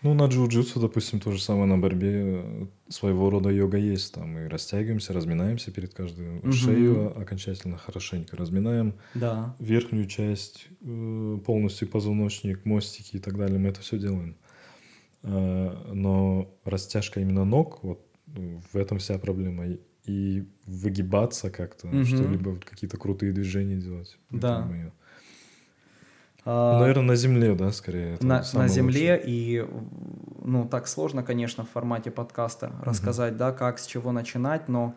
Ну, 0.02 0.14
на 0.14 0.22
джиу-джитсу, 0.22 0.80
допустим, 0.80 1.20
то 1.20 1.30
же 1.30 1.40
самое 1.40 1.66
на 1.66 1.78
борьбе 1.78 2.10
э, 2.12 2.66
своего 2.88 3.30
рода 3.30 3.50
йога 3.50 3.78
есть. 3.78 4.14
Там 4.14 4.30
мы 4.30 4.48
растягиваемся, 4.48 5.12
разминаемся 5.12 5.70
перед 5.70 5.94
каждой 5.94 6.38
угу. 6.38 6.50
шею 6.50 7.16
окончательно 7.20 7.78
хорошенько 7.78 8.36
разминаем. 8.36 8.94
Да. 9.14 9.54
Верхнюю 9.60 10.06
часть, 10.06 10.66
э, 10.80 11.38
полностью 11.46 11.86
позвоночник, 11.86 12.64
мостики 12.64 13.16
и 13.16 13.20
так 13.20 13.38
далее, 13.38 13.60
мы 13.60 13.68
это 13.68 13.80
все 13.80 13.96
делаем. 13.96 14.36
А, 15.22 15.92
но 15.92 16.52
растяжка 16.64 17.20
именно 17.20 17.44
ног, 17.44 17.78
вот 17.82 18.04
в 18.34 18.76
этом 18.76 18.98
вся 18.98 19.18
проблема. 19.18 19.64
И 20.04 20.48
выгибаться 20.66 21.50
как-то, 21.50 21.86
угу. 21.86 22.04
что-либо, 22.04 22.56
какие-то 22.56 22.96
крутые 22.96 23.32
движения 23.32 23.76
делать. 23.76 24.18
Да. 24.30 24.68
А, 26.44 26.80
Наверное, 26.80 27.04
на 27.04 27.14
земле, 27.14 27.54
да, 27.54 27.70
скорее. 27.70 28.18
На, 28.20 28.42
на 28.52 28.68
земле 28.68 29.14
лучшее. 29.14 29.22
и, 29.26 29.66
ну, 30.44 30.66
так 30.66 30.88
сложно, 30.88 31.22
конечно, 31.22 31.64
в 31.64 31.70
формате 31.70 32.10
подкаста 32.10 32.66
угу. 32.66 32.84
рассказать, 32.84 33.36
да, 33.36 33.52
как, 33.52 33.78
с 33.78 33.86
чего 33.86 34.10
начинать, 34.10 34.68
но, 34.68 34.94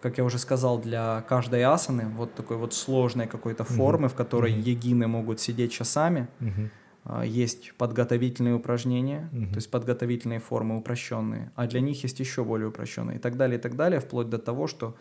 как 0.00 0.16
я 0.16 0.24
уже 0.24 0.38
сказал, 0.38 0.78
для 0.78 1.22
каждой 1.28 1.62
асаны, 1.64 2.06
вот 2.08 2.34
такой 2.34 2.56
вот 2.56 2.72
сложной 2.72 3.26
какой-то 3.26 3.64
формы, 3.64 4.06
угу. 4.06 4.14
в 4.14 4.16
которой 4.16 4.52
угу. 4.52 4.60
егины 4.60 5.06
могут 5.06 5.40
сидеть 5.40 5.72
часами, 5.72 6.28
угу. 6.40 6.70
Есть 7.24 7.72
подготовительные 7.76 8.54
упражнения, 8.54 9.28
угу. 9.32 9.46
то 9.46 9.56
есть 9.56 9.70
подготовительные 9.70 10.38
формы 10.38 10.76
упрощенные, 10.76 11.50
а 11.56 11.66
для 11.66 11.80
них 11.80 12.02
есть 12.02 12.20
еще 12.20 12.44
более 12.44 12.68
упрощенные 12.68 13.16
и 13.16 13.20
так 13.20 13.36
далее, 13.36 13.58
и 13.58 13.62
так 13.62 13.76
далее, 13.76 14.00
вплоть 14.00 14.28
до 14.28 14.38
того, 14.38 14.66
что 14.66 14.96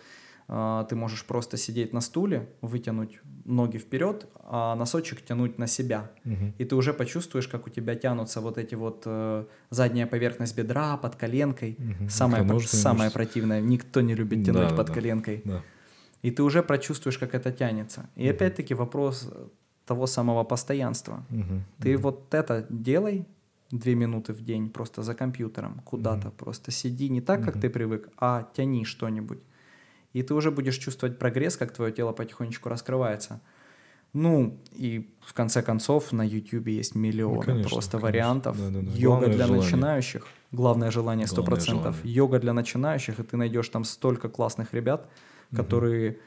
а, 0.52 0.86
ты 0.86 0.96
можешь 0.96 1.26
просто 1.26 1.58
сидеть 1.58 1.94
на 1.94 2.02
стуле, 2.02 2.50
вытянуть 2.62 3.20
ноги 3.46 3.78
вперед, 3.78 4.26
а 4.36 4.76
носочек 4.76 5.22
тянуть 5.22 5.60
на 5.60 5.68
себя. 5.68 6.10
Угу. 6.26 6.54
И 6.58 6.66
ты 6.66 6.76
уже 6.76 6.92
почувствуешь, 6.92 7.48
как 7.48 7.68
у 7.68 7.70
тебя 7.70 7.94
тянутся 7.94 8.42
вот 8.42 8.58
эти 8.58 8.74
вот 8.74 9.04
э, 9.06 9.46
задняя 9.70 10.08
поверхность 10.08 10.58
бедра 10.58 10.98
под 10.98 11.16
коленкой. 11.16 11.78
Угу. 11.78 12.10
Самое, 12.10 12.44
про- 12.44 12.60
самое 12.62 13.12
противное. 13.12 13.62
Никто 13.62 14.02
не 14.02 14.16
любит 14.16 14.44
тянуть 14.44 14.70
да, 14.70 14.76
под 14.76 14.88
да, 14.88 14.94
коленкой. 14.94 15.42
Да. 15.46 15.62
И 16.24 16.32
ты 16.32 16.42
уже 16.42 16.64
прочувствуешь, 16.64 17.20
как 17.20 17.36
это 17.36 17.52
тянется. 17.52 18.10
И 18.16 18.28
угу. 18.28 18.36
опять-таки 18.36 18.74
вопрос 18.74 19.32
того 19.89 20.08
самого 20.08 20.45
постоянства. 20.45 21.23
Угу. 21.32 21.62
Ты 21.82 21.95
угу. 21.95 22.04
вот 22.04 22.34
это 22.34 22.65
делай 22.69 23.25
две 23.71 23.95
минуты 23.95 24.34
в 24.34 24.41
день 24.41 24.69
просто 24.69 25.04
за 25.04 25.13
компьютером 25.13 25.82
куда-то. 25.86 26.28
Угу. 26.28 26.38
Просто 26.38 26.71
сиди 26.71 27.10
не 27.10 27.21
так, 27.21 27.43
как 27.43 27.56
угу. 27.56 27.62
ты 27.62 27.69
привык, 27.69 28.10
а 28.17 28.43
тяни 28.56 28.86
что-нибудь 28.86 29.39
и 30.13 30.23
ты 30.23 30.34
уже 30.34 30.52
будешь 30.52 30.78
чувствовать 30.78 31.19
прогресс, 31.19 31.58
как 31.58 31.71
твое 31.71 31.91
тело 31.91 32.13
потихонечку 32.13 32.69
раскрывается. 32.69 33.41
Ну, 34.12 34.60
и 34.71 35.13
в 35.21 35.34
конце 35.34 35.62
концов 35.62 36.12
на 36.12 36.23
YouTube 36.23 36.67
есть 36.67 36.95
миллионы 36.95 37.36
ну, 37.36 37.41
конечно, 37.41 37.69
просто 37.69 37.91
конечно. 37.91 38.08
вариантов. 38.08 38.58
Да, 38.58 38.69
да, 38.69 38.82
да. 38.82 38.91
Йога 38.91 39.17
Главное 39.17 39.36
для 39.36 39.45
желание. 39.45 39.65
начинающих. 39.65 40.28
Главное 40.52 40.91
желание 40.91 41.28
100%. 41.28 41.36
Главное 41.36 41.60
желание. 41.60 41.93
Йога 42.04 42.39
для 42.39 42.54
начинающих, 42.54 43.19
и 43.19 43.23
ты 43.23 43.38
найдешь 43.38 43.69
там 43.69 43.84
столько 43.84 44.30
классных 44.30 44.73
ребят, 44.73 45.08
которые 45.56 46.12
угу. 46.12 46.19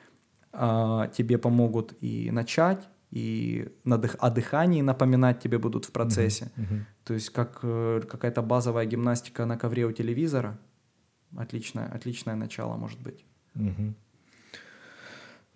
а, 0.52 1.08
тебе 1.08 1.38
помогут 1.38 1.94
и 2.00 2.30
начать, 2.30 2.88
и 3.12 3.68
на 3.84 3.98
дых, 3.98 4.16
о 4.18 4.30
дыхании 4.30 4.80
напоминать 4.80 5.38
тебе 5.40 5.58
будут 5.58 5.84
в 5.84 5.92
процессе. 5.92 6.50
Угу. 6.56 6.64
Угу. 6.64 6.84
То 7.04 7.14
есть 7.14 7.30
как 7.30 7.60
э, 7.62 8.00
какая-то 8.08 8.42
базовая 8.42 8.86
гимнастика 8.86 9.44
на 9.44 9.58
ковре 9.58 9.84
у 9.84 9.92
телевизора. 9.92 10.58
Отличное, 11.36 11.88
отличное 11.88 12.36
начало 12.36 12.76
может 12.76 13.00
быть. 13.00 13.24
Угу. 13.54 13.94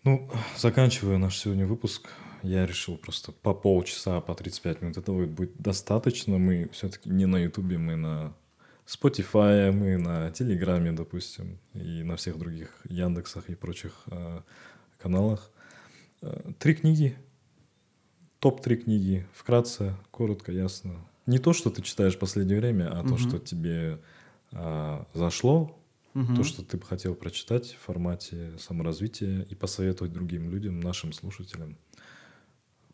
Ну, 0.05 0.31
заканчивая 0.57 1.19
наш 1.19 1.39
сегодня 1.39 1.67
выпуск, 1.67 2.09
я 2.43 2.67
решил 2.67 2.99
просто 2.99 3.33
по 3.33 3.55
полчаса, 3.55 4.21
по 4.21 4.35
35 4.35 4.83
минут 4.83 4.99
этого 4.99 5.27
будет 5.27 5.57
достаточно. 5.59 6.39
Мы 6.39 6.69
все-таки 6.73 7.09
не 7.09 7.27
на 7.27 7.39
Ютубе, 7.39 7.79
мы 7.79 7.97
на 7.97 8.35
Spotify, 8.87 9.73
мы 9.73 9.97
на 9.97 10.31
Телеграме, 10.31 10.93
допустим, 10.93 11.59
и 11.73 12.03
на 12.03 12.17
всех 12.17 12.39
других 12.39 12.69
Яндексах 12.85 13.49
и 13.49 13.55
прочих 13.55 14.03
э, 14.11 14.43
каналах. 14.99 15.51
Э, 16.21 16.53
три 16.59 16.75
книги, 16.75 17.17
топ-три 18.41 18.77
книги, 18.77 19.27
вкратце, 19.33 19.95
коротко, 20.11 20.53
ясно. 20.53 20.97
Не 21.27 21.39
то, 21.39 21.53
что 21.53 21.71
ты 21.71 21.83
читаешь 21.83 22.15
в 22.17 22.19
последнее 22.19 22.61
время, 22.61 22.91
а 22.93 23.01
угу. 23.01 23.11
то, 23.11 23.19
что 23.19 23.39
тебе 23.39 24.01
э, 24.53 25.05
зашло, 25.15 25.77
угу. 26.15 26.37
то, 26.37 26.45
что 26.45 26.63
ты 26.63 26.77
бы 26.77 26.85
хотел 26.85 27.15
прочитать 27.15 27.73
в 27.73 27.85
формате 27.85 28.53
саморазвития 28.59 29.43
и 29.43 29.55
посоветовать 29.55 30.13
другим 30.13 30.51
людям, 30.51 30.81
нашим 30.81 31.13
слушателям. 31.13 31.77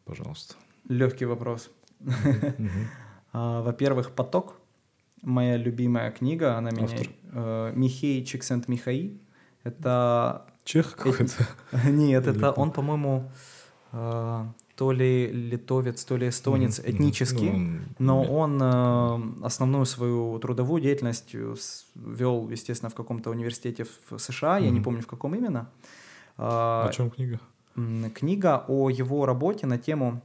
Пожалуйста. 0.04 0.54
Легкий 0.88 1.24
вопрос. 1.24 1.70
А, 3.34 3.62
во-первых, 3.62 4.10
«Поток». 4.10 4.60
Моя 5.22 5.56
любимая 5.56 6.10
книга, 6.10 6.58
она 6.58 6.70
меня... 6.70 6.86
Э, 7.32 7.72
Михей 7.74 8.22
Чиксент-Михаи. 8.22 9.18
Это... 9.62 10.44
Чех 10.64 10.96
какой-то? 10.96 11.48
Нет, 11.88 12.26
это 12.26 12.52
он, 12.52 12.72
по-моему, 12.72 13.30
э, 13.92 14.44
то 14.82 14.90
ли 14.90 15.28
литовец, 15.28 16.04
то 16.04 16.16
ли 16.16 16.28
эстонец 16.28 16.80
mm-hmm. 16.80 16.90
этнически, 16.90 17.48
он... 17.50 17.82
но 18.00 18.20
он 18.24 18.60
э, 18.60 19.44
основную 19.46 19.86
свою 19.86 20.40
трудовую 20.40 20.82
деятельность 20.82 21.36
вел, 21.94 22.50
естественно, 22.50 22.90
в 22.90 22.94
каком-то 22.96 23.30
университете 23.30 23.84
в 23.84 24.18
США, 24.18 24.58
mm-hmm. 24.58 24.64
я 24.64 24.70
не 24.70 24.80
помню 24.80 25.02
в 25.02 25.06
каком 25.06 25.36
именно. 25.36 25.70
Э, 26.36 26.88
о 26.88 26.90
чем 26.92 27.10
книга? 27.10 27.38
Книга 28.12 28.64
о 28.66 28.90
его 28.90 29.24
работе 29.24 29.68
на 29.68 29.78
тему 29.78 30.20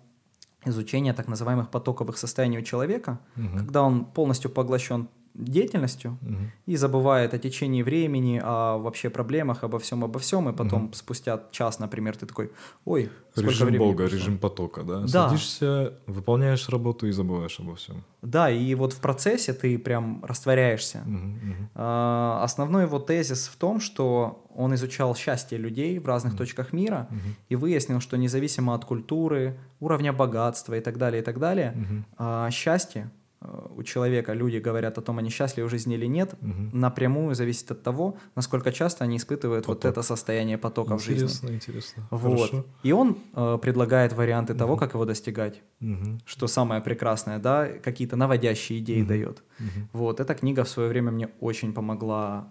изучения 0.66 1.14
так 1.14 1.28
называемых 1.28 1.70
потоковых 1.70 2.18
состояний 2.18 2.58
у 2.58 2.64
человека, 2.64 3.20
угу. 3.36 3.58
когда 3.58 3.84
он 3.84 4.06
полностью 4.06 4.50
поглощен 4.50 5.08
деятельностью 5.34 6.18
угу. 6.22 6.38
и 6.66 6.76
забывает 6.76 7.34
о 7.34 7.38
течении 7.38 7.84
времени, 7.84 8.42
о 8.44 8.78
вообще 8.78 9.10
проблемах, 9.10 9.64
обо 9.64 9.80
всем, 9.80 10.04
обо 10.04 10.20
всем, 10.20 10.50
и 10.50 10.54
потом 10.54 10.86
угу. 10.86 10.94
спустя 10.94 11.44
час, 11.52 11.80
например, 11.80 12.18
ты 12.18 12.26
такой, 12.26 12.52
ой, 12.86 13.10
сколько 13.32 13.50
режим 13.50 13.68
времени 13.68 13.86
Бога, 13.86 13.98
прошло? 14.04 14.18
режим 14.18 14.38
потока, 14.38 14.84
да? 14.84 15.02
да? 15.02 15.08
Садишься, 15.08 15.94
выполняешь 16.08 16.68
работу 16.70 17.08
и 17.08 17.12
забываешь 17.12 17.60
обо 17.60 17.76
всем. 17.76 18.04
Да, 18.22 18.50
и 18.50 18.76
вот 18.76 18.94
в 18.94 19.00
процессе 19.00 19.54
ты 19.54 19.78
прям 19.78 20.24
растворяешься. 20.26 21.04
Угу, 21.06 21.16
угу. 21.16 21.70
А, 21.76 22.42
основной 22.44 22.84
его 22.84 23.00
тезис 23.00 23.48
в 23.48 23.56
том, 23.58 23.80
что 23.80 24.44
он 24.56 24.74
изучал 24.74 25.16
счастье 25.16 25.58
людей 25.58 26.00
в 26.00 26.08
разных 26.08 26.34
угу. 26.34 26.40
точках 26.40 26.74
мира 26.74 27.08
угу. 27.10 27.20
и 27.50 27.56
выяснил, 27.56 28.02
что 28.02 28.18
независимо 28.18 28.74
от 28.74 28.86
культуры, 28.86 29.58
уровня 29.80 30.14
богатства 30.14 30.74
и 30.74 30.82
так 30.82 30.98
далее, 30.98 31.22
и 31.22 31.26
так 31.26 31.40
далее, 31.40 31.74
угу. 31.76 32.04
а, 32.18 32.50
счастье 32.50 33.12
у 33.40 33.84
человека 33.84 34.34
люди 34.34 34.58
говорят 34.58 34.98
о 34.98 35.02
том, 35.02 35.20
они 35.20 35.30
счастливы 35.30 35.68
в 35.68 35.72
жизни 35.72 35.96
или 35.96 36.08
нет, 36.08 36.34
угу. 36.42 36.70
напрямую 36.74 37.36
зависит 37.36 37.70
от 37.72 37.84
того, 37.84 38.18
насколько 38.36 38.72
часто 38.72 39.04
они 39.04 39.18
испытывают 39.18 39.66
Поток. 39.66 39.84
вот 39.84 39.90
это 39.92 40.02
состояние 40.02 40.58
потока 40.58 40.96
интересно, 40.96 41.28
в 41.28 41.30
жизни. 41.30 41.56
Интересно, 41.56 41.56
интересно. 41.56 42.08
Вот. 42.10 42.66
И 42.82 42.92
он 42.92 43.20
э, 43.34 43.60
предлагает 43.62 44.14
варианты 44.14 44.54
угу. 44.54 44.60
того, 44.60 44.76
как 44.76 44.94
его 44.94 45.06
достигать. 45.06 45.62
Угу. 45.82 46.20
Что 46.26 46.48
самое 46.48 46.82
прекрасное, 46.82 47.38
да, 47.38 47.68
какие-то 47.68 48.16
наводящие 48.16 48.80
идеи 48.80 49.02
угу. 49.02 49.10
дает. 49.10 49.44
Угу. 49.60 49.88
Вот, 49.94 50.20
эта 50.20 50.34
книга 50.34 50.64
в 50.64 50.70
свое 50.70 50.90
время 50.90 51.12
мне 51.12 51.30
очень 51.40 51.74
помогла 51.74 52.48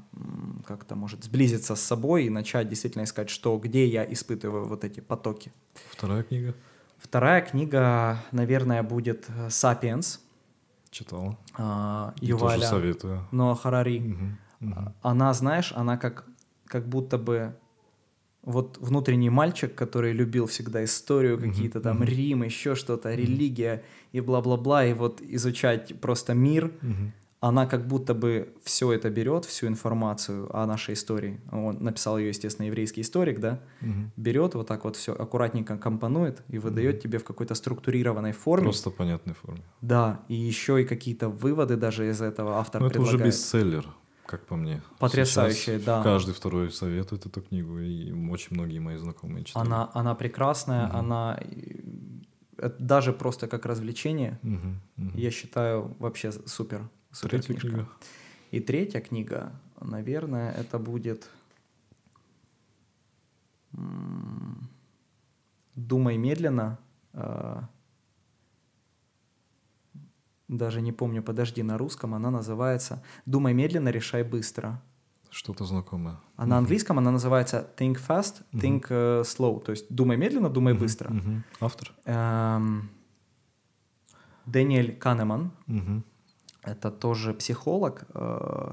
как-то, 0.66 0.94
может, 0.94 1.24
сблизиться 1.24 1.74
с 1.74 1.80
собой 1.80 2.26
и 2.26 2.30
начать 2.30 2.68
действительно 2.68 3.02
искать, 3.02 3.28
что, 3.28 3.58
где 3.58 3.86
я 3.86 4.04
испытываю 4.04 4.66
вот 4.66 4.84
эти 4.84 5.00
потоки. 5.00 5.52
Вторая 5.90 6.22
книга? 6.22 6.54
Вторая 6.98 7.42
книга, 7.42 8.18
наверное, 8.30 8.82
будет 8.82 9.26
«Сапиенс». 9.48 10.20
Читал. 10.96 11.38
А, 11.58 12.14
Юваля. 12.22 12.54
Тоже 12.54 12.66
советую. 12.68 13.28
Но 13.30 13.54
Харари. 13.54 13.98
Угу, 13.98 14.70
угу. 14.70 14.92
Она, 15.02 15.34
знаешь, 15.34 15.72
она 15.76 15.98
как, 15.98 16.24
как 16.64 16.88
будто 16.88 17.18
бы 17.18 17.54
вот 18.42 18.78
внутренний 18.80 19.28
мальчик, 19.28 19.74
который 19.74 20.12
любил 20.12 20.46
всегда 20.46 20.82
историю, 20.84 21.38
какие-то 21.38 21.80
там 21.80 22.02
Рим, 22.02 22.44
еще 22.44 22.74
что-то, 22.74 23.14
религия 23.14 23.82
и 24.12 24.20
бла-бла-бла, 24.20 24.86
и 24.86 24.94
вот 24.94 25.20
изучать 25.20 26.00
просто 26.00 26.32
мир, 26.32 26.72
она 27.40 27.66
как 27.66 27.86
будто 27.86 28.14
бы 28.14 28.54
все 28.64 28.92
это 28.92 29.10
берет, 29.10 29.44
всю 29.44 29.66
информацию 29.66 30.48
о 30.56 30.66
нашей 30.66 30.94
истории. 30.94 31.40
Он 31.52 31.76
написал 31.82 32.18
ее, 32.18 32.28
естественно, 32.28 32.66
еврейский 32.66 33.02
историк, 33.02 33.40
да, 33.40 33.60
угу. 33.82 34.10
берет 34.16 34.54
вот 34.54 34.66
так 34.66 34.84
вот 34.84 34.96
все 34.96 35.12
аккуратненько 35.12 35.76
компонует 35.76 36.42
и 36.48 36.58
выдает 36.58 36.96
угу. 36.96 37.02
тебе 37.02 37.18
в 37.18 37.24
какой-то 37.24 37.54
структурированной 37.54 38.32
форме. 38.32 38.64
Просто 38.64 38.90
понятной 38.90 39.34
форме. 39.34 39.62
Да, 39.82 40.20
и 40.28 40.34
еще 40.34 40.82
и 40.82 40.84
какие-то 40.84 41.28
выводы 41.28 41.76
даже 41.76 42.08
из 42.08 42.22
этого 42.22 42.58
автор 42.58 42.80
Но 42.80 42.88
предлагает. 42.88 43.14
это 43.14 43.24
уже 43.24 43.26
бестселлер, 43.26 43.86
как 44.24 44.46
по 44.46 44.56
мне. 44.56 44.82
Потрясающая, 44.98 45.78
да. 45.78 46.02
Каждый 46.02 46.34
второй 46.34 46.72
советует 46.72 47.26
эту 47.26 47.42
книгу, 47.42 47.78
и 47.78 48.12
очень 48.30 48.56
многие 48.56 48.78
мои 48.78 48.96
знакомые 48.96 49.44
читают. 49.44 49.66
Она, 49.66 49.90
она 49.92 50.14
прекрасная, 50.14 50.88
угу. 50.88 50.96
она 50.96 51.38
даже 52.78 53.12
просто 53.12 53.46
как 53.46 53.66
развлечение, 53.66 54.40
угу, 54.42 55.06
угу. 55.08 55.18
я 55.18 55.30
считаю, 55.30 55.94
вообще 55.98 56.32
супер 56.32 56.88
супер 57.16 57.30
Третья 57.42 57.54
книжка. 57.54 57.68
книга. 57.68 57.88
И 58.50 58.60
третья 58.60 59.00
книга, 59.00 59.52
наверное, 59.80 60.52
это 60.52 60.78
будет 60.78 61.30
«Думай 65.74 66.16
медленно». 66.16 66.78
э, 67.12 67.62
Даже 70.48 70.80
не 70.80 70.92
помню, 70.92 71.22
подожди, 71.22 71.62
на 71.62 71.76
русском 71.76 72.14
она 72.14 72.30
называется 72.30 73.02
«Думай 73.26 73.52
медленно, 73.54 73.88
решай 73.90 74.22
быстро». 74.22 74.80
Что-то 75.30 75.64
знакомое. 75.64 76.16
А 76.36 76.46
на 76.46 76.56
английском 76.58 76.98
она 76.98 77.10
называется 77.10 77.68
«Think 77.76 77.98
fast, 78.06 78.42
think 78.52 78.86
э, 78.88 79.22
slow». 79.22 79.60
То 79.62 79.72
есть 79.72 79.86
«Думай 79.90 80.16
медленно, 80.16 80.48
думай 80.48 80.72
быстро». 80.74 81.10
Мгм. 81.10 81.44
Автор? 81.60 81.92
Эм, 82.04 82.88
Дэниэль 84.46 84.96
Канеман, 84.96 85.50
Мгм. 85.66 86.04
Это 86.66 86.90
тоже 86.90 87.32
психолог, 87.32 88.04
э, 88.14 88.72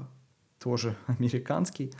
тоже 0.62 0.94
американский. 1.06 1.92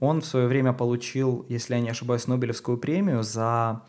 Он 0.00 0.20
в 0.20 0.26
свое 0.26 0.46
время 0.46 0.72
получил, 0.72 1.46
если 1.48 1.74
я 1.74 1.80
не 1.80 1.90
ошибаюсь, 1.90 2.26
Нобелевскую 2.26 2.76
премию 2.78 3.22
за 3.22 3.82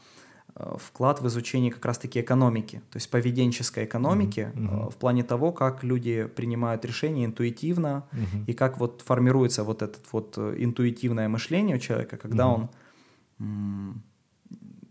э, 0.56 0.76
вклад 0.80 1.22
в 1.22 1.28
изучение 1.28 1.72
как 1.72 1.86
раз-таки 1.86 2.22
экономики, 2.22 2.82
то 2.92 2.98
есть 2.98 3.10
поведенческой 3.12 3.86
экономики, 3.86 4.52
э, 4.54 4.90
в 4.90 4.96
плане 4.96 5.24
того, 5.24 5.52
как 5.52 5.84
люди 5.84 6.26
принимают 6.36 6.86
решения 6.86 7.26
интуитивно 7.26 8.04
Мгм. 8.12 8.44
и 8.48 8.54
как 8.54 8.78
вот 8.80 9.02
формируется 9.06 9.64
вот 9.64 9.82
это 9.82 9.98
вот 10.12 10.38
интуитивное 10.38 11.28
мышление 11.30 11.76
у 11.78 11.80
человека, 11.80 12.18
когда 12.18 12.46
Мгм. 12.48 12.70
он 13.40 14.02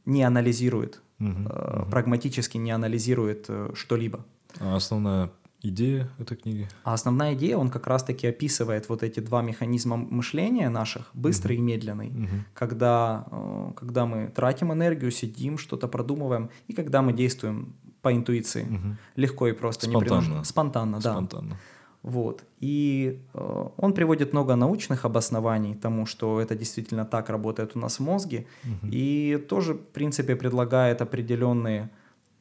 не 0.04 0.22
анализирует, 0.22 1.00
Мгм. 1.18 1.90
прагматически 1.90 2.58
не 2.58 2.70
анализирует 2.70 3.50
что-либо. 3.74 4.24
А 4.60 4.76
основная 4.76 5.30
идея 5.68 6.08
этой 6.18 6.36
книги? 6.36 6.68
А 6.84 6.94
основная 6.94 7.34
идея, 7.34 7.56
он 7.56 7.70
как 7.70 7.86
раз-таки 7.86 8.26
описывает 8.26 8.88
вот 8.88 9.02
эти 9.02 9.20
два 9.20 9.42
механизма 9.42 9.96
мышления 9.96 10.68
наших, 10.70 11.10
быстрый 11.14 11.56
и 11.56 11.60
медленный, 11.60 12.08
Мгм. 12.10 12.44
когда, 12.54 13.26
э, 13.30 13.72
когда 13.76 14.06
мы 14.06 14.28
тратим 14.28 14.72
энергию, 14.72 15.10
сидим, 15.10 15.58
что-то 15.58 15.88
продумываем, 15.88 16.50
и 16.68 16.72
когда 16.72 17.02
мы 17.02 17.12
действуем 17.12 17.74
по 18.02 18.12
интуиции, 18.12 18.64
Мгм. 18.70 18.96
легко 19.16 19.48
и 19.48 19.52
просто, 19.52 19.86
Спонтанно. 19.86 20.04
непринужденно. 20.04 20.44
Спонтанно, 20.44 21.00
да. 21.00 21.12
Спонтанно. 21.12 21.56
Вот. 22.02 22.44
И 22.60 23.20
э, 23.34 23.68
он 23.76 23.92
приводит 23.92 24.32
много 24.32 24.54
научных 24.54 25.04
обоснований 25.04 25.74
тому, 25.74 26.06
что 26.06 26.40
это 26.40 26.54
действительно 26.54 27.04
так 27.04 27.30
работает 27.30 27.72
у 27.74 27.80
нас 27.80 27.98
в 27.98 28.02
мозге. 28.02 28.46
Мгм. 28.64 28.90
И 28.92 29.44
тоже, 29.48 29.74
в 29.74 29.78
принципе, 29.92 30.36
предлагает 30.36 31.02
определенные 31.02 31.90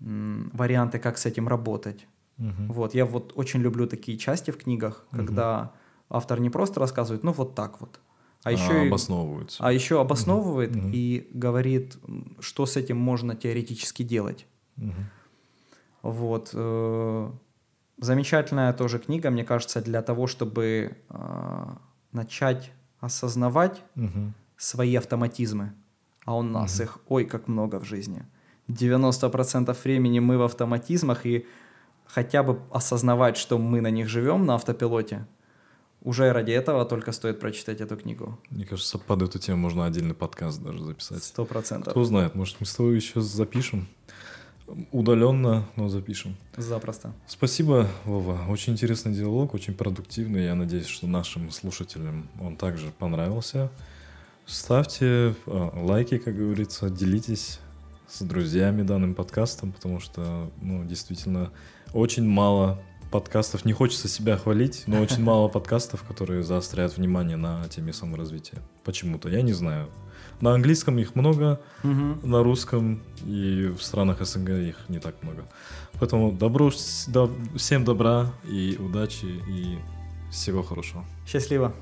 м, 0.02 0.52
варианты, 0.54 1.00
как 1.00 1.18
с 1.18 1.26
этим 1.26 1.48
работать. 1.48 2.06
Мгм. 2.38 2.72
Вот. 2.72 2.94
Я 2.96 3.06
вот 3.06 3.34
очень 3.36 3.62
люблю 3.62 3.88
такие 3.88 4.18
части 4.18 4.52
в 4.52 4.58
книгах, 4.58 5.06
когда 5.12 5.72
автор 6.10 6.40
не 6.40 6.50
просто 6.50 6.80
рассказывает, 6.80 7.24
ну 7.24 7.32
вот 7.32 7.56
так 7.56 7.80
вот, 7.82 8.00
а 8.44 8.52
еще, 8.52 8.84
и, 8.84 8.88
обосновываются. 8.88 9.64
а 9.66 9.72
еще 9.72 10.00
обосновывает 10.02 10.76
Мгм. 10.76 10.92
и 10.94 11.28
говорит, 11.34 11.98
что 12.40 12.66
с 12.66 12.76
этим 12.78 12.98
можно 12.98 13.36
теоретически 13.36 14.04
делать. 14.04 14.46
Мгм. 14.76 15.06
Вот. 16.02 16.52
э, 16.54 17.32
Замечательная 17.98 18.74
тоже 18.74 19.00
книга, 19.00 19.30
мне 19.30 19.46
кажется, 19.46 19.82
для 19.82 20.02
того, 20.02 20.28
чтобы 20.28 20.98
э, 21.10 21.66
начать 22.12 22.72
осознавать 23.00 23.82
Мгм. 23.96 24.34
свои 24.58 24.96
автоматизмы. 24.98 25.72
А 26.26 26.36
у 26.36 26.42
нас 26.42 26.76
Мгм. 26.76 26.84
их 26.84 26.98
ой 27.08 27.24
как 27.26 27.48
много 27.48 27.80
в 27.80 27.86
жизни. 27.86 28.26
90% 28.68 29.84
времени 29.86 30.20
мы 30.20 30.38
в 30.38 30.42
автоматизмах, 30.42 31.26
и 31.26 31.46
хотя 32.06 32.44
бы 32.44 32.62
осознавать, 32.72 33.38
что 33.38 33.58
мы 33.58 33.82
на 33.82 33.90
них 33.90 34.08
живем 34.08 34.46
на 34.46 34.56
автопилоте, 34.56 35.26
уже 36.02 36.32
ради 36.32 36.52
этого 36.52 36.86
только 36.86 37.12
стоит 37.12 37.40
прочитать 37.40 37.82
эту 37.82 37.98
книгу. 37.98 38.40
Мне 38.52 38.66
кажется, 38.66 39.00
под 39.00 39.24
эту 39.24 39.40
тему 39.40 39.58
можно 39.58 39.86
отдельный 39.86 40.14
подкаст 40.14 40.62
даже 40.62 40.84
записать. 40.84 41.24
Сто 41.24 41.46
процентов. 41.46 41.92
Кто 41.92 42.04
знает, 42.04 42.36
может, 42.36 42.58
мы 42.60 42.68
с 42.68 42.76
тобой 42.76 42.96
еще 42.96 43.22
запишем. 43.22 43.88
Удаленно, 44.92 45.68
но 45.76 45.90
запишем. 45.90 46.38
Запросто. 46.58 47.12
Спасибо, 47.28 47.88
Вова. 48.04 48.40
Очень 48.50 48.74
интересный 48.74 49.14
диалог, 49.14 49.54
очень 49.54 49.74
продуктивный. 49.74 50.46
Я 50.46 50.56
надеюсь, 50.56 50.88
что 50.88 51.08
нашим 51.08 51.52
слушателям 51.52 52.30
он 52.40 52.56
также 52.56 52.92
понравился. 52.92 53.72
Ставьте 54.46 55.36
э, 55.46 55.70
лайки, 55.74 56.20
как 56.20 56.36
говорится, 56.36 56.90
делитесь 56.90 57.60
с 58.08 58.22
друзьями 58.22 58.84
данным 58.84 59.16
подкастом, 59.16 59.72
потому 59.72 60.00
что, 60.00 60.52
ну, 60.62 60.84
действительно, 60.86 61.52
очень 61.96 62.28
мало 62.28 62.82
подкастов. 63.12 63.66
Не 63.66 63.74
хочется 63.74 64.08
себя 64.08 64.38
хвалить, 64.38 64.84
но 64.88 65.02
очень 65.02 65.24
мало 65.32 65.48
подкастов, 65.48 66.04
которые 66.04 66.44
заостряют 66.44 66.98
внимание 66.98 67.38
на 67.38 67.68
теме 67.70 67.94
саморазвития. 67.94 68.60
Почему-то, 68.84 69.30
я 69.30 69.42
не 69.42 69.54
знаю. 69.54 69.88
На 70.42 70.54
английском 70.54 70.98
их 71.00 71.16
много, 71.16 71.62
Мгм. 71.84 72.20
на 72.24 72.44
русском 72.44 73.02
и 73.26 73.74
в 73.78 73.82
странах 73.82 74.26
СНГ 74.26 74.50
их 74.50 74.78
не 74.90 75.00
так 75.00 75.24
много. 75.24 75.46
Поэтому 76.00 76.32
добро, 76.34 76.70
всем 77.56 77.86
добра 77.86 78.34
и 78.44 78.78
удачи 78.80 79.26
и 79.26 79.78
всего 80.32 80.62
хорошего. 80.62 81.06
Счастливо. 81.26 81.74